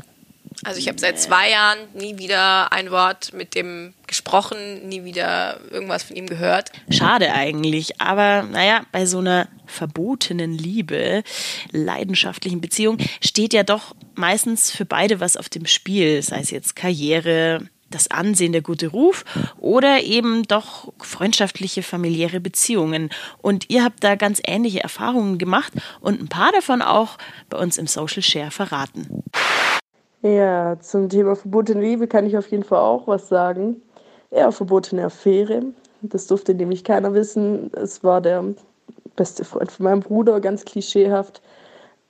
Also 0.64 0.78
ich 0.78 0.88
habe 0.88 0.99
seit 0.99 1.19
zwei 1.19 1.50
Jahren 1.50 1.78
nie 1.95 2.19
wieder 2.19 2.73
ein 2.73 2.91
Wort 2.91 3.32
mit 3.32 3.54
dem 3.54 3.95
gesprochen, 4.06 4.89
nie 4.89 5.04
wieder 5.04 5.60
irgendwas 5.71 6.02
von 6.02 6.17
ihm 6.17 6.26
gehört. 6.26 6.71
Schade 6.91 7.32
eigentlich, 7.32 8.00
aber 8.00 8.43
naja, 8.43 8.84
bei 8.93 9.06
so 9.06 9.19
einer 9.19 9.49
verbotenen 9.67 10.52
Liebe, 10.52 11.23
leidenschaftlichen 11.71 12.60
Beziehung 12.60 12.99
steht 13.23 13.54
ja 13.54 13.63
doch 13.63 13.95
meistens 14.15 14.71
für 14.71 14.84
beide 14.84 15.21
was 15.21 15.36
auf 15.36 15.49
dem 15.49 15.67
Spiel, 15.67 16.21
sei 16.23 16.41
es 16.41 16.50
jetzt 16.50 16.76
Karriere, 16.76 17.63
das 17.91 18.10
Ansehen, 18.10 18.52
der 18.52 18.63
gute 18.63 18.89
Ruf 18.89 19.25
oder 19.58 20.02
eben 20.02 20.45
doch 20.45 20.93
freundschaftliche, 21.00 21.82
familiäre 21.82 22.41
Beziehungen. 22.41 23.10
Und 23.39 23.69
ihr 23.69 23.84
habt 23.84 24.04
da 24.04 24.15
ganz 24.15 24.41
ähnliche 24.45 24.80
Erfahrungen 24.80 25.39
gemacht 25.39 25.73
und 26.00 26.21
ein 26.21 26.28
paar 26.28 26.52
davon 26.52 26.82
auch 26.82 27.19
bei 27.49 27.58
uns 27.58 27.78
im 27.78 27.86
Social 27.86 28.23
Share 28.23 28.50
verraten. 28.50 29.25
Ja, 30.23 30.78
zum 30.80 31.09
Thema 31.09 31.35
verbotene 31.35 31.80
Liebe 31.80 32.06
kann 32.06 32.26
ich 32.26 32.37
auf 32.37 32.49
jeden 32.50 32.65
Fall 32.65 32.80
auch 32.80 33.06
was 33.06 33.28
sagen. 33.28 33.80
Ja, 34.30 34.50
verbotene 34.50 35.04
Affäre. 35.04 35.63
Das 36.02 36.26
durfte 36.26 36.54
nämlich 36.54 36.85
keiner 36.85 37.15
wissen. 37.15 37.71
Es 37.75 38.04
war 38.04 38.21
der 38.21 38.45
beste 39.17 39.45
Freund 39.45 39.73
von 39.73 39.85
meinem 39.85 40.00
Bruder, 40.00 40.41
ganz 40.41 40.65
klischeehaft, 40.65 41.43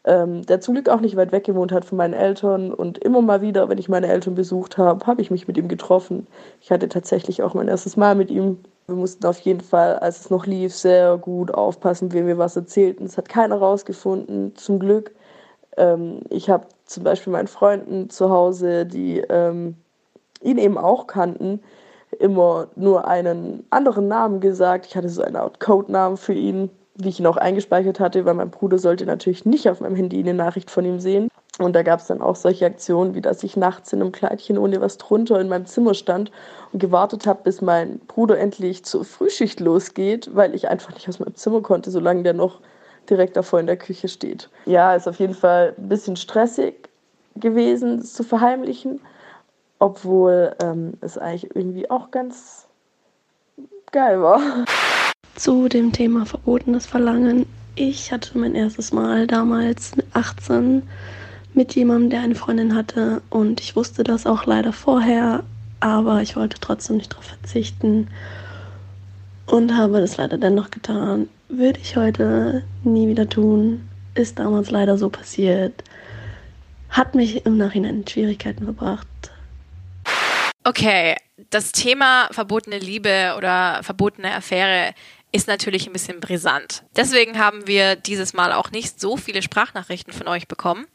ähm, 0.05 0.45
der 0.47 0.61
zum 0.61 0.75
Glück 0.75 0.89
auch 0.89 1.01
nicht 1.01 1.17
weit 1.17 1.33
weg 1.33 1.45
gewohnt 1.45 1.73
hat 1.73 1.85
von 1.85 1.99
meinen 1.99 2.15
Eltern. 2.15 2.75
Und 2.75 2.99
immer 2.99 3.23
mal 3.23 3.43
wieder, 3.43 3.69
wenn 3.69 3.79
ich 3.79 3.89
meine 3.89 4.09
Eltern 4.09 4.35
besucht 4.35 4.79
habe, 4.79 5.07
habe 5.07 5.23
ich 5.23 5.31
mich 5.31 5.47
mit 5.49 5.57
ihm 5.59 5.69
getroffen. 5.69 6.27
Ich 6.61 6.73
hatte 6.73 6.89
tatsächlich 6.89 7.43
auch 7.43 7.55
mein 7.55 7.69
erstes 7.69 7.97
Mal 7.97 8.15
mit 8.17 8.31
ihm. 8.31 8.59
Wir 8.89 8.97
mussten 8.97 9.27
auf 9.27 9.39
jeden 9.41 9.61
Fall, 9.61 9.99
als 10.01 10.21
es 10.23 10.31
noch 10.31 10.47
lief, 10.47 10.75
sehr 10.75 11.17
gut 11.19 11.53
aufpassen, 11.55 12.13
wem 12.13 12.27
wir 12.27 12.39
was 12.39 12.57
erzählten. 12.57 13.05
Es 13.07 13.17
hat 13.19 13.29
keiner 13.29 13.57
rausgefunden, 13.59 14.57
zum 14.57 14.81
Glück. 14.81 15.13
Ähm, 15.77 16.21
ich 16.31 16.51
habe 16.51 16.67
zum 16.87 17.05
Beispiel 17.05 17.33
meinen 17.33 17.49
Freunden 17.49 18.11
zu 18.11 18.31
Hause, 18.31 18.87
die 18.87 19.21
ähm, 19.29 19.77
ihn 20.43 20.59
eben 20.59 20.79
auch 20.79 21.07
kannten, 21.07 21.61
immer 22.19 22.69
nur 22.77 23.07
einen 23.07 23.65
anderen 23.71 24.09
Namen 24.09 24.41
gesagt. 24.41 24.87
Ich 24.87 24.97
hatte 24.97 25.09
so 25.09 25.23
eine 25.23 25.41
Art 25.41 25.61
Codenamen 25.61 26.17
für 26.17 26.35
ihn, 26.35 26.71
wie 26.97 27.09
ich 27.09 27.21
ihn 27.21 27.27
auch 27.27 27.37
eingespeichert 27.37 28.01
hatte, 28.01 28.25
weil 28.25 28.35
mein 28.35 28.51
Bruder 28.51 28.79
sollte 28.79 29.07
natürlich 29.07 29.45
nicht 29.45 29.69
auf 29.69 29.81
meinem 29.81 29.97
Handy 29.97 30.19
eine 30.19 30.35
Nachricht 30.35 30.71
von 30.71 30.85
ihm 30.85 31.01
sehen. 31.01 31.29
Und 31.59 31.75
da 31.75 31.83
gab 31.83 32.01
es 32.01 32.07
dann 32.07 32.23
auch 32.23 32.37
solche 32.37 32.65
Aktionen, 32.65 33.15
wie 33.15 33.21
dass 33.21 33.43
ich 33.43 33.57
nachts 33.57 33.93
in 33.93 34.01
einem 34.01 34.13
Kleidchen 34.13 34.57
ohne 34.57 34.81
was 34.81 34.97
drunter 34.97 35.41
in 35.41 35.49
meinem 35.49 35.67
Zimmer 35.67 35.95
stand 35.95 36.31
und 36.73 36.79
gewartet 36.79 37.27
habe, 37.27 37.41
bis 37.43 37.61
mein 37.61 37.99
Bruder 38.01 38.39
endlich 38.39 38.85
zur 38.85 39.05
Frühschicht 39.05 39.61
losgeht, 39.61 40.31
weil 40.35 40.55
ich 40.55 40.69
einfach 40.69 40.95
nicht 40.95 41.09
aus 41.09 41.19
meinem 41.19 41.35
Zimmer 41.35 41.61
konnte, 41.61 41.91
solange 41.91 42.23
der 42.23 42.33
noch 42.33 42.61
direkt 43.11 43.37
davor 43.37 43.61
in 43.61 43.67
der 43.67 43.77
Küche 43.77 44.09
steht. 44.09 44.49
Ja, 44.67 44.95
ist 44.95 45.09
auf 45.09 45.19
jeden 45.19 45.35
Fall 45.35 45.75
ein 45.77 45.89
bisschen 45.89 46.17
stressig 46.17 46.89
gewesen, 47.37 47.99
das 47.99 48.13
zu 48.13 48.23
verheimlichen, 48.23 49.01
obwohl 49.79 50.55
ähm, 50.63 50.95
es 51.01 51.19
eigentlich 51.19 51.55
irgendwie 51.55 51.91
auch 51.91 52.11
ganz 52.11 52.69
geil 53.93 54.23
war. 54.23 54.41
Zu 55.35 55.69
dem 55.69 55.93
Thema 55.93 56.27
verbotenes 56.27 56.87
Verlangen. 56.87 57.47
Ich 57.75 58.13
hatte 58.13 58.37
mein 58.39 58.55
erstes 58.55 58.93
Mal 58.93 59.27
damals 59.27 59.97
mit 59.97 60.07
18 60.13 60.83
mit 61.55 61.75
jemandem, 61.75 62.11
der 62.11 62.21
eine 62.21 62.35
Freundin 62.35 62.75
hatte 62.75 63.23
und 63.31 63.61
ich 63.61 63.75
wusste 63.75 64.05
das 64.05 64.27
auch 64.27 64.47
leider 64.47 64.73
vorher, 64.73 65.43
aber 65.81 66.23
ich 66.23 66.37
wollte 66.37 66.59
trotzdem 66.61 66.97
nicht 66.97 67.13
darauf 67.13 67.25
verzichten 67.25 68.09
und 69.47 69.77
habe 69.77 70.01
das 70.01 70.17
leider 70.17 70.39
dennoch 70.39 70.71
getan. 70.71 71.29
Würde 71.51 71.81
ich 71.81 71.97
heute 71.97 72.63
nie 72.85 73.09
wieder 73.09 73.29
tun. 73.29 73.89
Ist 74.15 74.39
damals 74.39 74.71
leider 74.71 74.97
so 74.97 75.09
passiert. 75.09 75.83
Hat 76.91 77.15
mich 77.15 77.45
im 77.45 77.57
Nachhinein 77.57 78.01
in 78.01 78.07
Schwierigkeiten 78.07 78.65
verbracht. 78.65 79.07
Okay, 80.63 81.17
das 81.51 81.73
Thema 81.73 82.29
verbotene 82.31 82.79
Liebe 82.79 83.35
oder 83.37 83.81
verbotene 83.83 84.33
Affäre 84.33 84.95
ist 85.33 85.49
natürlich 85.49 85.87
ein 85.87 85.93
bisschen 85.93 86.21
brisant. 86.21 86.85
Deswegen 86.95 87.39
haben 87.39 87.67
wir 87.67 87.97
dieses 87.97 88.33
Mal 88.33 88.53
auch 88.53 88.71
nicht 88.71 89.01
so 89.01 89.17
viele 89.17 89.43
Sprachnachrichten 89.43 90.13
von 90.13 90.29
euch 90.29 90.47
bekommen. 90.47 90.87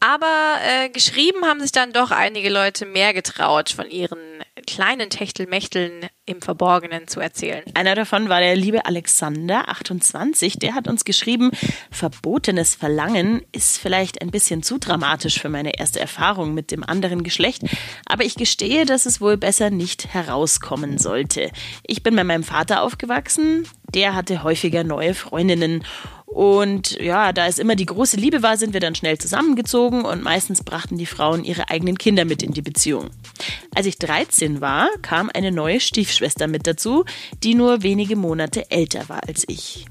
Aber 0.00 0.58
äh, 0.62 0.90
geschrieben 0.90 1.44
haben 1.46 1.60
sich 1.60 1.72
dann 1.72 1.92
doch 1.92 2.10
einige 2.10 2.50
Leute 2.50 2.84
mehr 2.84 3.14
getraut, 3.14 3.70
von 3.70 3.90
ihren 3.90 4.18
kleinen 4.66 5.10
Techtelmechteln 5.10 6.06
im 6.26 6.42
Verborgenen 6.42 7.06
zu 7.08 7.20
erzählen. 7.20 7.62
Einer 7.74 7.94
davon 7.94 8.28
war 8.28 8.40
der 8.40 8.56
liebe 8.56 8.84
Alexander, 8.84 9.68
28. 9.68 10.58
Der 10.58 10.74
hat 10.74 10.88
uns 10.88 11.04
geschrieben, 11.04 11.50
verbotenes 11.90 12.74
Verlangen 12.74 13.42
ist 13.52 13.78
vielleicht 13.78 14.20
ein 14.20 14.30
bisschen 14.30 14.62
zu 14.62 14.78
dramatisch 14.78 15.40
für 15.40 15.48
meine 15.48 15.78
erste 15.78 16.00
Erfahrung 16.00 16.52
mit 16.52 16.70
dem 16.70 16.82
anderen 16.82 17.22
Geschlecht, 17.22 17.62
aber 18.06 18.24
ich 18.24 18.34
gestehe, 18.34 18.84
dass 18.84 19.06
es 19.06 19.20
wohl 19.20 19.36
besser 19.36 19.70
nicht 19.70 20.12
herauskommen 20.12 20.98
sollte. 20.98 21.50
Ich 21.86 22.02
bin 22.02 22.16
bei 22.16 22.24
meinem 22.24 22.44
Vater 22.44 22.82
aufgewachsen, 22.82 23.66
der 23.94 24.14
hatte 24.14 24.42
häufiger 24.42 24.84
neue 24.84 25.14
Freundinnen 25.14 25.84
Und 26.26 27.00
ja, 27.00 27.32
da 27.32 27.46
es 27.46 27.58
immer 27.58 27.76
die 27.76 27.86
große 27.86 28.16
Liebe 28.16 28.42
war, 28.42 28.56
sind 28.56 28.72
wir 28.72 28.80
dann 28.80 28.96
schnell 28.96 29.16
zusammengezogen 29.16 30.04
und 30.04 30.24
meistens 30.24 30.64
brachten 30.64 30.98
die 30.98 31.06
Frauen 31.06 31.44
ihre 31.44 31.70
eigenen 31.70 31.96
Kinder 31.96 32.24
mit 32.24 32.42
in 32.42 32.52
die 32.52 32.62
Beziehung. 32.62 33.10
Als 33.74 33.86
ich 33.86 33.98
13 33.98 34.60
war, 34.60 34.88
kam 35.02 35.30
eine 35.32 35.52
neue 35.52 35.80
Stiefschwester 35.80 36.48
mit 36.48 36.66
dazu, 36.66 37.04
die 37.44 37.54
nur 37.54 37.82
wenige 37.82 38.16
Monate 38.16 38.70
älter 38.70 39.08
war 39.08 39.26
als 39.26 39.44
ich. 39.46 39.86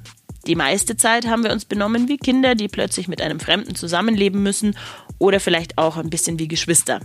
Die 0.46 0.56
meiste 0.56 0.96
Zeit 0.98 1.26
haben 1.26 1.44
wir 1.44 1.52
uns 1.52 1.66
benommen 1.66 2.08
wie 2.08 2.18
Kinder, 2.18 2.54
die 2.54 2.68
plötzlich 2.68 3.08
mit 3.08 3.22
einem 3.22 3.40
Fremden 3.40 3.74
zusammenleben 3.74 4.44
müssen 4.44 4.78
oder 5.18 5.40
vielleicht 5.40 5.78
auch 5.78 5.98
ein 5.98 6.10
bisschen 6.10 6.38
wie 6.38 6.48
Geschwister. 6.48 7.00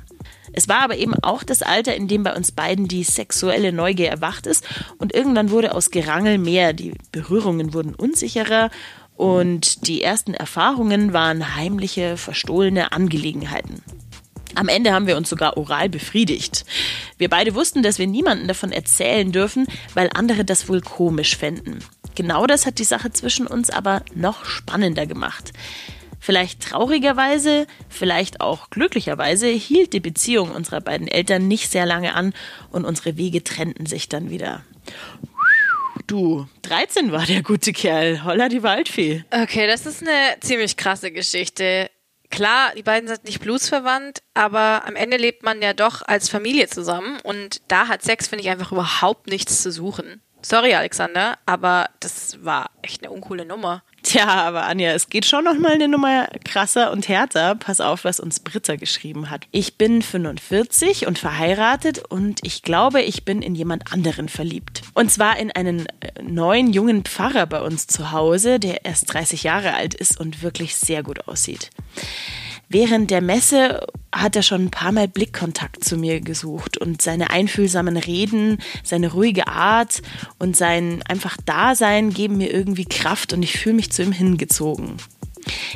Es 0.53 0.69
war 0.69 0.81
aber 0.81 0.97
eben 0.97 1.15
auch 1.23 1.43
das 1.43 1.63
Alter, 1.63 1.95
in 1.95 2.09
dem 2.09 2.23
bei 2.23 2.35
uns 2.35 2.53
beiden 2.53 2.89
die 2.89 3.05
sexuelle 3.05 3.73
Neugier 3.73 4.11
erwacht 4.11 4.47
ist 4.47 4.67
und 4.99 5.15
irgendwann 5.15 5.51
wurde 5.51 5.75
aus 5.75 5.91
Gerangel 5.91 6.39
mehr, 6.39 6.73
die 6.73 6.93
Berührungen 7.13 7.73
wurden 7.73 7.95
unsicherer 7.95 8.71
und 9.21 9.87
die 9.87 10.03
ersten 10.03 10.33
Erfahrungen 10.33 11.13
waren 11.13 11.55
heimliche, 11.55 12.17
verstohlene 12.17 12.93
Angelegenheiten. 12.93 13.83
Am 14.55 14.69
Ende 14.69 14.95
haben 14.95 15.07
wir 15.07 15.19
uns 15.19 15.29
sogar 15.29 15.59
oral 15.59 15.91
befriedigt. 15.91 16.65
Wir 17.19 17.29
beide 17.29 17.55
wussten, 17.55 17.83
dass 17.83 17.99
wir 17.99 18.07
niemandem 18.07 18.49
davon 18.49 18.73
erzählen 18.73 19.31
dürfen, 19.31 19.67
weil 19.93 20.09
andere 20.15 20.47
das 20.47 20.71
wohl 20.71 20.81
komisch 20.81 21.37
fänden. 21.37 21.81
Genau 22.15 22.47
das 22.47 22.65
hat 22.65 22.79
die 22.79 22.85
Sache 22.85 23.13
zwischen 23.13 23.47
uns 23.47 23.69
aber 23.69 24.03
noch 24.15 24.47
spannender 24.47 25.05
gemacht. 25.05 25.53
Vielleicht 26.19 26.63
traurigerweise, 26.63 27.67
vielleicht 27.91 28.41
auch 28.41 28.71
glücklicherweise 28.71 29.49
hielt 29.49 29.93
die 29.93 30.01
Beziehung 30.01 30.51
unserer 30.51 30.81
beiden 30.81 31.09
Eltern 31.09 31.47
nicht 31.47 31.71
sehr 31.71 31.85
lange 31.85 32.15
an 32.15 32.33
und 32.71 32.87
unsere 32.87 33.19
Wege 33.19 33.45
trennten 33.45 33.85
sich 33.85 34.09
dann 34.09 34.31
wieder. 34.31 34.63
Du, 36.07 36.47
13 36.63 37.13
war 37.13 37.27
der 37.27 37.43
gute 37.43 37.73
Kerl. 37.73 38.25
Holla 38.25 38.49
die 38.49 38.63
Waldfee. 38.63 39.25
Okay, 39.31 39.67
das 39.67 39.87
ist 39.87 40.03
eine 40.03 40.39
ziemlich 40.41 40.77
krasse 40.77 41.11
Geschichte. 41.13 41.91
Klar, 42.31 42.73
die 42.77 42.83
beiden 42.83 43.09
sind 43.09 43.25
nicht 43.25 43.41
blutsverwandt, 43.41 44.23
aber 44.35 44.85
am 44.87 44.95
Ende 44.95 45.17
lebt 45.17 45.43
man 45.43 45.61
ja 45.63 45.73
doch 45.73 46.03
als 46.03 46.29
Familie 46.29 46.69
zusammen 46.69 47.19
und 47.25 47.61
da 47.67 47.89
hat 47.89 48.03
Sex, 48.03 48.29
finde 48.29 48.45
ich, 48.45 48.51
einfach 48.51 48.71
überhaupt 48.71 49.27
nichts 49.27 49.63
zu 49.63 49.73
suchen. 49.73 50.23
Sorry, 50.43 50.75
Alexander, 50.75 51.37
aber 51.45 51.91
das 52.01 52.43
war 52.43 52.71
echt 52.83 53.03
eine 53.03 53.13
uncoole 53.13 53.45
Nummer. 53.45 53.83
Tja, 54.03 54.27
aber 54.27 54.65
Anja, 54.65 54.93
es 54.93 55.11
geht 55.11 55.27
schon 55.27 55.45
noch 55.45 55.59
mal 55.59 55.73
eine 55.73 55.87
Nummer 55.87 56.27
krasser 56.45 56.91
und 56.91 57.09
härter. 57.09 57.55
Pass 57.55 57.83
auf, 57.83 58.05
was 58.05 58.19
uns 58.19 58.41
Britta 58.41 58.77
geschrieben 58.77 59.29
hat. 59.29 59.47
Ich 59.51 59.77
bin 59.77 60.01
45 60.01 61.07
und 61.07 61.19
verheiratet 61.19 61.99
und 62.09 62.41
ich 62.43 62.63
glaube, 62.63 63.03
ich 63.03 63.27
bin 63.27 63.43
in 63.43 63.55
jemand 63.55 63.93
anderen 63.93 64.31
verliebt. 64.31 64.81
Und 64.95 65.13
zwar 65.13 65.39
in 65.39 65.53
einen 65.53 65.87
äh, 66.01 66.23
neuen 66.23 66.73
jungen 66.73 67.05
Pfarrer 67.05 67.45
bei 67.45 67.61
uns 67.61 67.87
zu 67.87 68.11
Hause, 68.11 68.59
der 68.59 68.87
erst 68.87 69.13
30 69.13 69.43
Jahre 69.43 69.75
alt 69.75 69.93
ist 69.93 70.19
und 70.19 70.43
wirklich 70.43 70.77
sehr 70.77 71.03
gut 71.03 71.29
aussieht. 71.29 71.71
Während 72.73 73.11
der 73.11 73.21
Messe 73.21 73.85
hat 74.13 74.37
er 74.37 74.43
schon 74.43 74.67
ein 74.67 74.71
paar 74.71 74.93
Mal 74.93 75.09
Blickkontakt 75.09 75.83
zu 75.83 75.97
mir 75.97 76.21
gesucht 76.21 76.79
und 76.79 77.03
seine 77.03 77.31
einfühlsamen 77.31 77.97
Reden, 77.97 78.59
seine 78.85 79.13
ruhige 79.13 79.49
Art 79.49 80.03
und 80.39 80.57
sein 80.57 81.03
einfach 81.09 81.37
Dasein 81.45 82.15
geben 82.15 82.39
mir 82.39 82.53
irgendwie 82.53 82.85
Kraft 82.85 83.33
und 83.33 83.43
ich 83.43 83.59
fühle 83.59 83.75
mich 83.75 83.91
zu 83.91 84.05
ihm 84.05 84.13
hingezogen. 84.13 84.99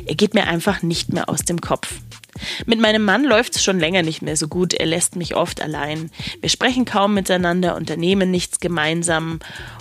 Er 0.05 0.15
geht 0.15 0.33
mir 0.33 0.47
einfach 0.47 0.83
nicht 0.83 1.11
mehr 1.11 1.27
aus 1.27 1.41
dem 1.41 1.59
Kopf. 1.59 1.95
Mit 2.65 2.79
meinem 2.79 3.03
Mann 3.03 3.25
läuft 3.25 3.57
es 3.57 3.63
schon 3.63 3.79
länger 3.79 4.01
nicht 4.01 4.21
mehr 4.21 4.37
so 4.37 4.47
gut. 4.47 4.73
Er 4.73 4.85
lässt 4.85 5.17
mich 5.17 5.35
oft 5.35 5.61
allein. 5.61 6.11
Wir 6.39 6.49
sprechen 6.49 6.85
kaum 6.85 7.13
miteinander, 7.13 7.75
unternehmen 7.75 8.31
nichts 8.31 8.61
gemeinsam. 8.61 9.39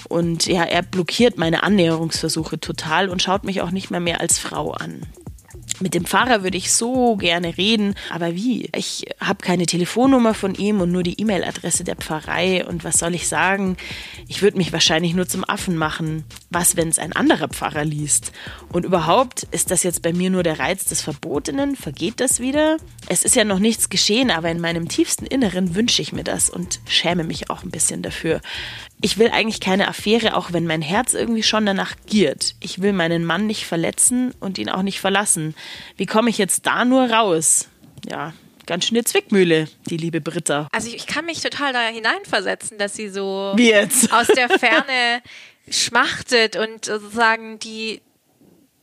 Und 0.09 0.47
ja, 0.47 0.65
er 0.65 0.83
blockiert 0.83 1.39
meine 1.39 1.63
Annäherungsversuche 1.63 2.59
total 2.59 3.09
und 3.09 3.23
schaut 3.23 3.45
mich 3.45 3.61
auch 3.61 3.71
nicht 3.71 3.93
mehr 3.93 4.01
mehr 4.01 4.21
als 4.21 4.41
Frau 4.41 4.73
an. 4.73 5.03
Mit 5.81 5.95
dem 5.95 6.05
Pfarrer 6.05 6.45
würde 6.45 6.57
ich 6.57 6.73
so 6.73 7.17
gerne 7.17 7.59
reden, 7.59 7.97
aber 8.11 8.37
wie? 8.37 8.71
Ich 8.77 9.07
habe 9.21 9.45
keine 9.45 9.67
Telefonnummer 9.67 10.33
von 10.33 10.55
ihm 10.55 10.81
und 10.81 10.93
nur 10.93 11.03
die 11.03 11.21
E-Mail-Adresse 11.21 11.83
der 11.83 11.97
Pfarrei 11.97 12.65
und 12.65 12.85
was 12.85 13.01
soll 13.01 13.15
ich 13.15 13.27
sagen? 13.27 13.77
Ich 14.29 14.41
würde 14.41 14.57
mich 14.57 14.73
wahrscheinlich 14.73 15.15
nur 15.15 15.27
zum 15.27 15.43
Affen 15.45 15.77
machen. 15.77 16.25
Was, 16.51 16.77
wenn 16.77 16.89
es 16.89 17.01
ein 17.01 17.13
anderer 17.13 17.49
Pfarrer 17.49 17.85
liest? 17.85 18.31
Und 18.73 18.85
überhaupt, 18.85 19.49
ist 19.51 19.73
das 19.73 19.83
jetzt 19.83 20.03
bei 20.03 20.13
mir 20.13 20.31
nur 20.31 20.45
der 20.45 20.61
Reiz 20.61 20.85
des 20.85 21.03
Verbotenen? 21.03 21.75
Vergeht 21.75 22.21
das 22.21 22.39
wieder? 22.39 22.77
Es 23.09 23.25
ist 23.25 23.35
ja 23.35 23.45
noch 23.45 23.59
nichts 23.59 23.89
geschehen, 23.89 24.31
aber 24.31 24.51
in 24.51 24.61
meinem 24.61 24.89
tiefsten 24.89 25.27
Inneren 25.27 25.75
wünsche 25.75 26.03
ich 26.03 26.13
mir 26.13 26.25
das 26.25 26.51
und 26.51 26.79
schäme 26.87 27.25
mich 27.25 27.51
auch 27.51 27.65
ein 27.65 27.71
bisschen 27.71 28.03
dafür. 28.03 28.41
Ich 29.01 29.19
will 29.19 29.29
eigentlich 29.31 29.61
keine 29.61 29.89
Affäre, 29.89 30.35
auch 30.35 30.53
wenn 30.53 30.67
mein 30.67 30.81
Herz 30.81 31.13
irgendwie 31.13 31.43
schon 31.43 31.67
danach 31.67 31.95
giert. 32.07 32.55
Ich 32.61 32.81
will 32.81 32.95
meinen 32.95 33.25
Mann 33.25 33.47
nicht 33.47 33.67
verletzen 33.67 34.33
und 34.41 34.57
ihn 34.57 34.71
auch 34.71 34.83
nicht 34.83 34.99
verlassen. 34.99 35.44
Wie 35.97 36.07
komme 36.07 36.31
ich 36.31 36.39
jetzt 36.39 36.67
da 36.67 36.85
nur 36.85 37.11
raus? 37.11 37.69
Ja, 38.09 38.33
ganz 38.67 38.87
schöne 38.87 39.05
Zwickmühle, 39.05 39.69
die 39.87 39.97
liebe 39.97 40.21
Britta. 40.21 40.69
Also 40.73 40.89
ich, 40.89 40.97
ich 40.97 41.07
kann 41.07 41.27
mich 41.27 41.41
total 41.41 41.73
da 41.73 41.81
hineinversetzen, 41.89 42.79
dass 42.79 42.95
sie 42.95 43.09
so 43.09 43.53
Wie 43.57 43.71
jetzt? 43.71 44.13
aus 44.15 44.29
der 44.29 44.49
Ferne 44.49 45.23
schmachtet 45.69 46.57
und 46.57 46.85
sozusagen 46.85 47.59
die 47.59 48.01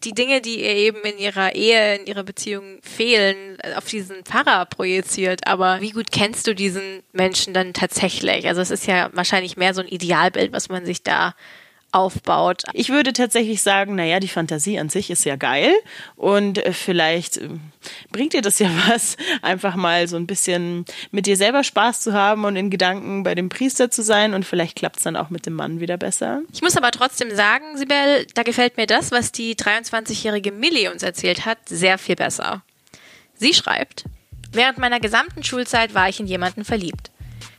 die 0.04 0.14
Dinge, 0.14 0.42
die 0.42 0.62
ihr 0.62 0.76
eben 0.76 1.02
in 1.02 1.18
ihrer 1.18 1.54
Ehe, 1.54 1.98
in 1.98 2.08
ihrer 2.08 2.24
Beziehung 2.24 2.80
fehlen, 2.82 3.58
auf 3.76 3.86
diesen 3.86 4.24
Pfarrer 4.24 4.66
projiziert. 4.66 5.46
Aber 5.48 5.82
wie 5.82 5.92
gut 5.92 6.12
kennst 6.12 6.48
du 6.48 6.56
diesen 6.56 7.04
Menschen 7.12 7.54
dann 7.54 7.74
tatsächlich? 7.74 8.48
Also 8.48 8.62
es 8.62 8.72
ist 8.72 8.88
ja 8.88 9.10
wahrscheinlich 9.14 9.58
mehr 9.58 9.74
so 9.74 9.82
ein 9.82 9.88
Idealbild, 9.88 10.54
was 10.54 10.70
man 10.70 10.86
sich 10.86 11.04
da 11.04 11.36
aufbaut. 11.92 12.64
Ich 12.74 12.90
würde 12.90 13.14
tatsächlich 13.14 13.62
sagen, 13.62 13.96
naja, 13.96 14.20
die 14.20 14.28
Fantasie 14.28 14.80
an 14.80 14.90
sich 14.90 15.10
ist 15.10 15.26
ja 15.26 15.36
geil 15.36 15.74
und 16.16 16.58
äh, 16.58 16.74
vielleicht 16.74 17.38
äh, 17.38 17.50
bringt 18.12 18.34
dir 18.34 18.42
das 18.42 18.60
ja 18.60 18.70
was, 18.88 19.18
einfach 19.42 19.76
mal 19.76 20.08
so 20.08 20.16
ein 20.16 20.28
bisschen 20.28 20.86
mit 21.12 21.26
dir 21.26 21.38
selber 21.38 21.64
Spaß 21.64 22.02
zu 22.02 22.14
haben 22.14 22.46
und 22.46 22.56
in 22.56 22.70
Gedanken 22.70 23.24
bei 23.24 23.36
dem 23.36 23.50
Priester 23.50 23.92
zu 23.92 24.04
sein 24.04 24.34
und 24.34 24.46
vielleicht 24.46 24.78
klappt 24.78 24.98
es 24.98 25.04
dann 25.04 25.16
auch 25.16 25.30
mit 25.30 25.46
dem 25.46 25.54
Mann 25.54 25.80
wieder 25.80 25.98
besser. 25.98 26.42
Ich 26.54 26.62
muss 26.62 26.78
aber 26.78 26.92
trotzdem 26.92 27.36
sagen, 27.36 27.78
Sibel, 27.78 28.26
da 28.34 28.44
gefällt 28.44 28.78
mir 28.78 28.88
das, 28.88 29.12
was 29.12 29.32
die 29.32 29.56
23-jährige 29.56 30.52
Millie 30.52 30.92
uns 30.92 31.04
erzählt 31.04 31.46
hat, 31.46 31.58
sehr 31.68 31.98
viel 31.98 32.16
besser. 32.16 32.64
Sie 33.36 33.54
schreibt, 33.54 34.06
während 34.52 34.78
meiner 34.78 35.00
gesamten 35.00 35.44
Schulzeit 35.44 35.94
war 35.94 36.10
ich 36.10 36.20
in 36.20 36.28
jemanden 36.28 36.64
verliebt. 36.64 37.12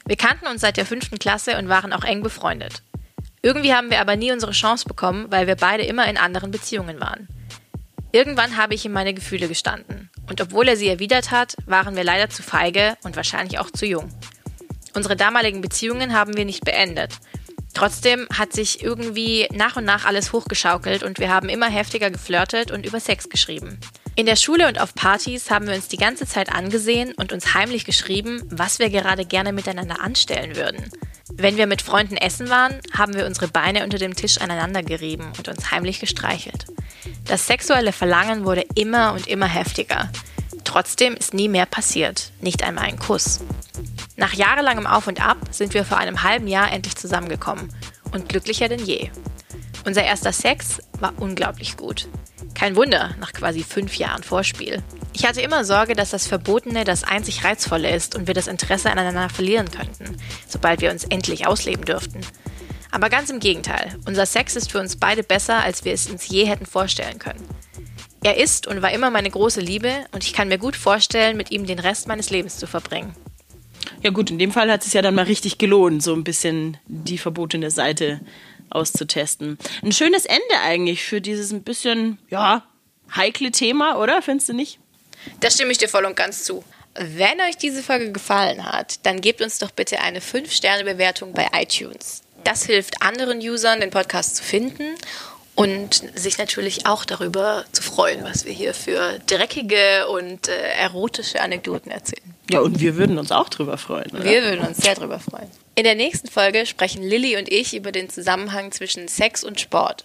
Wir 0.07 0.17
kannten 0.17 0.47
uns 0.47 0.61
seit 0.61 0.77
der 0.77 0.87
fünften 0.87 1.19
Klasse 1.19 1.59
und 1.59 1.69
waren 1.69 1.93
auch 1.93 2.05
eng 2.05 2.23
befreundet. 2.23 2.83
Irgendwie 3.43 3.75
haben 3.75 3.91
wir 3.91 4.01
aber 4.01 4.17
nie 4.17 4.31
unsere 4.31 4.53
Chance 4.53 4.87
bekommen, 4.87 5.27
weil 5.31 5.49
wir 5.49 5.57
beide 5.57 5.85
immer 5.85 6.09
in 6.09 6.17
anderen 6.17 6.53
Beziehungen 6.53 7.01
waren. 7.01 7.29
Irgendwann 8.13 8.57
habe 8.57 8.75
ich 8.75 8.85
ihm 8.85 8.93
meine 8.93 9.15
Gefühle 9.15 9.49
gestanden. 9.49 10.11
Und 10.29 10.41
obwohl 10.41 10.69
er 10.69 10.77
sie 10.77 10.89
erwidert 10.89 11.31
hat, 11.31 11.57
waren 11.67 11.97
wir 11.97 12.05
leider 12.05 12.31
zu 12.31 12.43
feige 12.43 12.97
und 13.03 13.17
wahrscheinlich 13.17 13.59
auch 13.59 13.71
zu 13.71 13.85
jung. 13.85 14.09
Unsere 14.95 15.17
damaligen 15.17 15.61
Beziehungen 15.61 16.13
haben 16.13 16.37
wir 16.37 16.45
nicht 16.45 16.65
beendet. 16.65 17.19
Trotzdem 17.75 18.29
hat 18.33 18.53
sich 18.53 18.83
irgendwie 18.83 19.49
nach 19.51 19.77
und 19.77 19.85
nach 19.85 20.05
alles 20.05 20.33
hochgeschaukelt 20.33 21.03
und 21.03 21.19
wir 21.19 21.31
haben 21.31 21.49
immer 21.49 21.71
heftiger 21.71 22.11
geflirtet 22.11 22.71
und 22.71 22.85
über 22.87 23.01
Sex 23.01 23.31
geschrieben. 23.31 23.79
In 24.15 24.27
der 24.27 24.37
Schule 24.37 24.69
und 24.69 24.79
auf 24.79 24.95
Partys 24.95 25.51
haben 25.51 25.67
wir 25.67 25.75
uns 25.75 25.89
die 25.89 25.97
ganze 25.97 26.27
Zeit 26.27 26.53
angesehen 26.53 27.15
und 27.15 27.33
uns 27.33 27.55
heimlich 27.55 27.87
geschrieben, 27.87 28.43
was 28.51 28.79
wir 28.79 28.91
gerade 28.91 29.25
gerne 29.25 29.55
miteinander 29.55 30.03
anstellen 30.03 30.55
würden. 30.55 30.91
Wenn 31.37 31.57
wir 31.57 31.67
mit 31.67 31.83
Freunden 31.83 32.17
essen 32.17 32.51
waren, 32.51 32.81
haben 32.97 33.15
wir 33.15 33.27
unsere 33.27 33.49
Beine 33.49 33.85
unter 33.85 33.99
dem 33.99 34.15
Tisch 34.15 34.39
aneinander 34.39 34.83
gerieben 34.83 35.33
und 35.39 35.49
uns 35.49 35.71
heimlich 35.71 35.99
gestreichelt. 36.01 36.67
Das 37.25 37.47
sexuelle 37.47 37.93
Verlangen 37.93 38.45
wurde 38.45 38.65
immer 38.75 39.13
und 39.13 39.27
immer 39.27 39.47
heftiger. 39.47 40.11
Trotzdem 40.65 41.15
ist 41.15 41.35
nie 41.35 41.49
mehr 41.49 41.67
passiert, 41.67 42.33
nicht 42.41 42.63
einmal 42.63 42.85
ein 42.85 42.99
Kuss. 42.99 43.41
Nach 44.17 44.33
jahrelangem 44.33 44.87
Auf 44.87 45.07
und 45.07 45.25
Ab 45.25 45.39
sind 45.51 45.75
wir 45.75 45.85
vor 45.85 45.99
einem 45.99 46.23
halben 46.23 46.47
Jahr 46.47 46.71
endlich 46.71 46.97
zusammengekommen 46.97 47.73
und 48.13 48.29
glücklicher 48.29 48.69
denn 48.69 48.85
je. 48.85 49.11
Unser 49.85 50.05
erster 50.05 50.33
Sex 50.33 50.81
war 51.01 51.13
unglaublich 51.19 51.77
gut. 51.77 52.09
Kein 52.55 52.77
Wunder, 52.77 53.15
nach 53.21 53.33
quasi 53.33 53.63
fünf 53.63 53.97
Jahren 53.97 54.23
Vorspiel. 54.23 54.83
Ich 55.13 55.27
hatte 55.27 55.41
immer 55.41 55.65
Sorge, 55.65 55.95
dass 55.95 56.11
das 56.11 56.27
Verbotene 56.27 56.85
das 56.85 57.05
einzig 57.05 57.45
Reizvolle 57.45 57.91
ist 57.95 58.15
und 58.15 58.27
wir 58.27 58.35
das 58.35 58.47
Interesse 58.47 58.91
aneinander 58.91 59.29
verlieren 59.29 59.71
könnten, 59.71 60.17
sobald 60.49 60.81
wir 60.81 60.91
uns 60.91 61.05
endlich 61.05 61.47
ausleben 61.47 61.85
dürften. 61.85 62.21
Aber 62.91 63.09
ganz 63.09 63.31
im 63.31 63.41
Gegenteil, 63.41 63.97
unser 64.07 64.27
Sex 64.27 64.55
ist 64.55 64.71
für 64.71 64.79
uns 64.79 64.97
beide 64.97 65.23
besser, 65.23 65.63
als 65.63 65.85
wir 65.85 65.93
es 65.93 66.09
uns 66.09 66.29
je 66.29 66.45
hätten 66.45 66.67
vorstellen 66.67 67.19
können. 67.19 67.45
Er 68.23 68.37
ist 68.37 68.67
und 68.67 68.83
war 68.83 68.93
immer 68.93 69.11
meine 69.11 69.31
große 69.31 69.61
Liebe 69.61 69.91
und 70.13 70.23
ich 70.23 70.33
kann 70.33 70.49
mir 70.49 70.59
gut 70.59 70.77
vorstellen, 70.77 71.37
mit 71.37 71.51
ihm 71.51 71.67
den 71.67 71.79
Rest 71.79 72.07
meines 72.07 72.31
Lebens 72.31 72.59
zu 72.59 72.67
verbringen. 72.67 73.15
Ja 74.03 74.11
gut, 74.11 74.31
in 74.31 74.39
dem 74.39 74.53
Fall 74.53 74.71
hat 74.71 74.85
es 74.85 74.93
ja 74.93 75.03
dann 75.03 75.15
mal 75.15 75.25
richtig 75.25 75.59
gelohnt, 75.59 76.03
so 76.03 76.15
ein 76.15 76.25
bisschen 76.25 76.77
die 76.87 77.19
verbotene 77.19 77.71
Seite 77.71 78.21
auszutesten. 78.73 79.59
Ein 79.83 79.93
schönes 79.93 80.27
Ende 80.27 80.61
eigentlich 80.63 81.05
für 81.05 81.21
dieses 81.21 81.53
ein 81.53 81.63
bisschen, 81.63 82.19
ja, 82.29 82.65
heikle 83.15 83.51
Thema, 83.51 83.99
oder? 83.99 84.23
Findest 84.23 84.49
du 84.49 84.55
nicht? 84.55 84.79
Da 85.41 85.51
stimme 85.51 85.73
ich 85.73 85.79
dir 85.79 85.89
voll 85.89 86.05
und 86.05 86.17
ganz 86.17 86.45
zu. 86.45 86.65
Wenn 86.95 87.41
euch 87.41 87.57
diese 87.57 87.83
Folge 87.83 88.13
gefallen 88.13 88.65
hat, 88.65 89.07
dann 89.07 89.21
gebt 89.21 89.41
uns 89.41 89.59
doch 89.59 89.71
bitte 89.71 90.01
eine 90.01 90.21
5-Sterne-Bewertung 90.21 91.33
bei 91.33 91.49
iTunes. 91.55 92.23
Das 92.45 92.65
hilft 92.65 93.01
anderen 93.03 93.39
Usern, 93.39 93.81
den 93.81 93.91
Podcast 93.91 94.37
zu 94.37 94.43
finden 94.43 94.97
Und 95.55 96.03
sich 96.15 96.39
natürlich 96.39 96.87
auch 96.87 97.05
darüber 97.05 97.65
zu 97.73 97.83
freuen, 97.83 98.25
was 98.25 98.47
wir 98.47 98.53
hier 98.53 98.73
für 98.73 99.19
dreckige 99.27 100.09
und 100.09 100.49
äh, 100.49 100.53
erotische 100.79 101.41
Anekdoten 101.43 101.93
erzählen. 101.93 102.35
Ja, 102.51 102.61
und 102.61 102.81
wir 102.81 102.97
würden 102.97 103.19
uns 103.19 103.31
auch 103.33 103.51
drüber 103.51 103.77
freuen. 103.77 104.11
Oder? 104.13 104.25
Wir 104.25 104.43
würden 104.43 104.67
uns 104.67 104.79
sehr 104.79 104.95
drüber 104.95 105.21
freuen. 105.21 105.51
In 105.75 105.85
der 105.85 105.95
nächsten 105.95 106.29
Folge 106.29 106.67
sprechen 106.67 107.03
Lilly 107.03 107.39
und 107.39 107.51
ich 107.51 107.75
über 107.75 107.93
den 107.93 108.11
Zusammenhang 108.11 108.73
zwischen 108.73 109.09
Sex 109.09 109.43
und 109.43 109.59
Sport. 109.59 110.05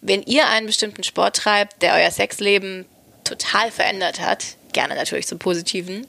Wenn 0.00 0.22
ihr 0.22 0.48
einen 0.48 0.66
bestimmten 0.66 1.04
Sport 1.04 1.36
treibt, 1.36 1.80
der 1.80 1.94
euer 1.94 2.10
Sexleben 2.10 2.86
total 3.22 3.70
verändert 3.70 4.20
hat, 4.20 4.56
gerne 4.72 4.96
natürlich 4.96 5.28
zum 5.28 5.38
Positiven, 5.38 6.06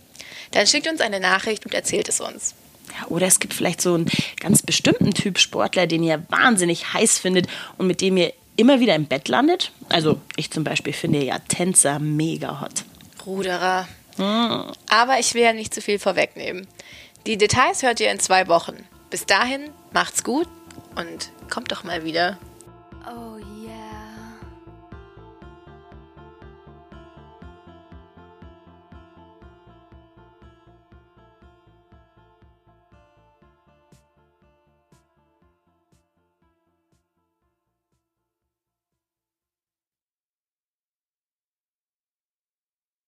dann 0.52 0.66
schickt 0.66 0.88
uns 0.88 1.02
eine 1.02 1.20
Nachricht 1.20 1.66
und 1.66 1.76
erzählt 1.76 2.10
es 2.10 2.20
uns. 2.20 2.56
Ja, 3.00 3.08
oder 3.08 3.28
es 3.28 3.40
gibt 3.40 3.54
vielleicht 3.54 3.82
so 3.82 3.94
einen 3.94 4.10
ganz 4.40 4.64
bestimmten 4.64 5.14
Typ 5.14 5.38
Sportler, 5.38 5.86
den 5.86 6.02
ihr 6.02 6.24
wahnsinnig 6.30 6.94
heiß 6.94 7.20
findet 7.20 7.48
und 7.78 7.86
mit 7.86 8.02
dem 8.02 8.18
ihr 8.18 8.34
immer 8.56 8.80
wieder 8.80 8.96
im 8.96 9.06
Bett 9.06 9.28
landet. 9.28 9.72
Also 9.90 10.20
ich 10.36 10.50
zum 10.50 10.64
Beispiel 10.64 10.94
finde 10.94 11.24
ja 11.24 11.38
Tänzer 11.40 12.00
mega 12.00 12.62
hot. 12.62 12.84
Ruderer. 13.26 13.88
Aber 14.18 15.20
ich 15.20 15.36
will 15.36 15.44
ja 15.44 15.54
nicht 15.54 15.74
zu 15.74 15.82
viel 15.82 16.00
vorwegnehmen. 16.00 16.68
Die 17.28 17.38
Details 17.38 17.84
hört 17.84 18.00
ihr 18.00 18.10
in 18.10 18.22
zwei 18.22 18.48
Wochen. 18.48 18.88
Bis 19.10 19.26
dahin, 19.26 19.70
macht's 19.92 20.24
gut 20.24 20.48
und 20.96 21.30
kommt 21.50 21.74
doch 21.74 21.84
mal 21.84 22.06
wieder. 22.06 22.38
Oh 23.06 23.36
yeah. 23.36 23.57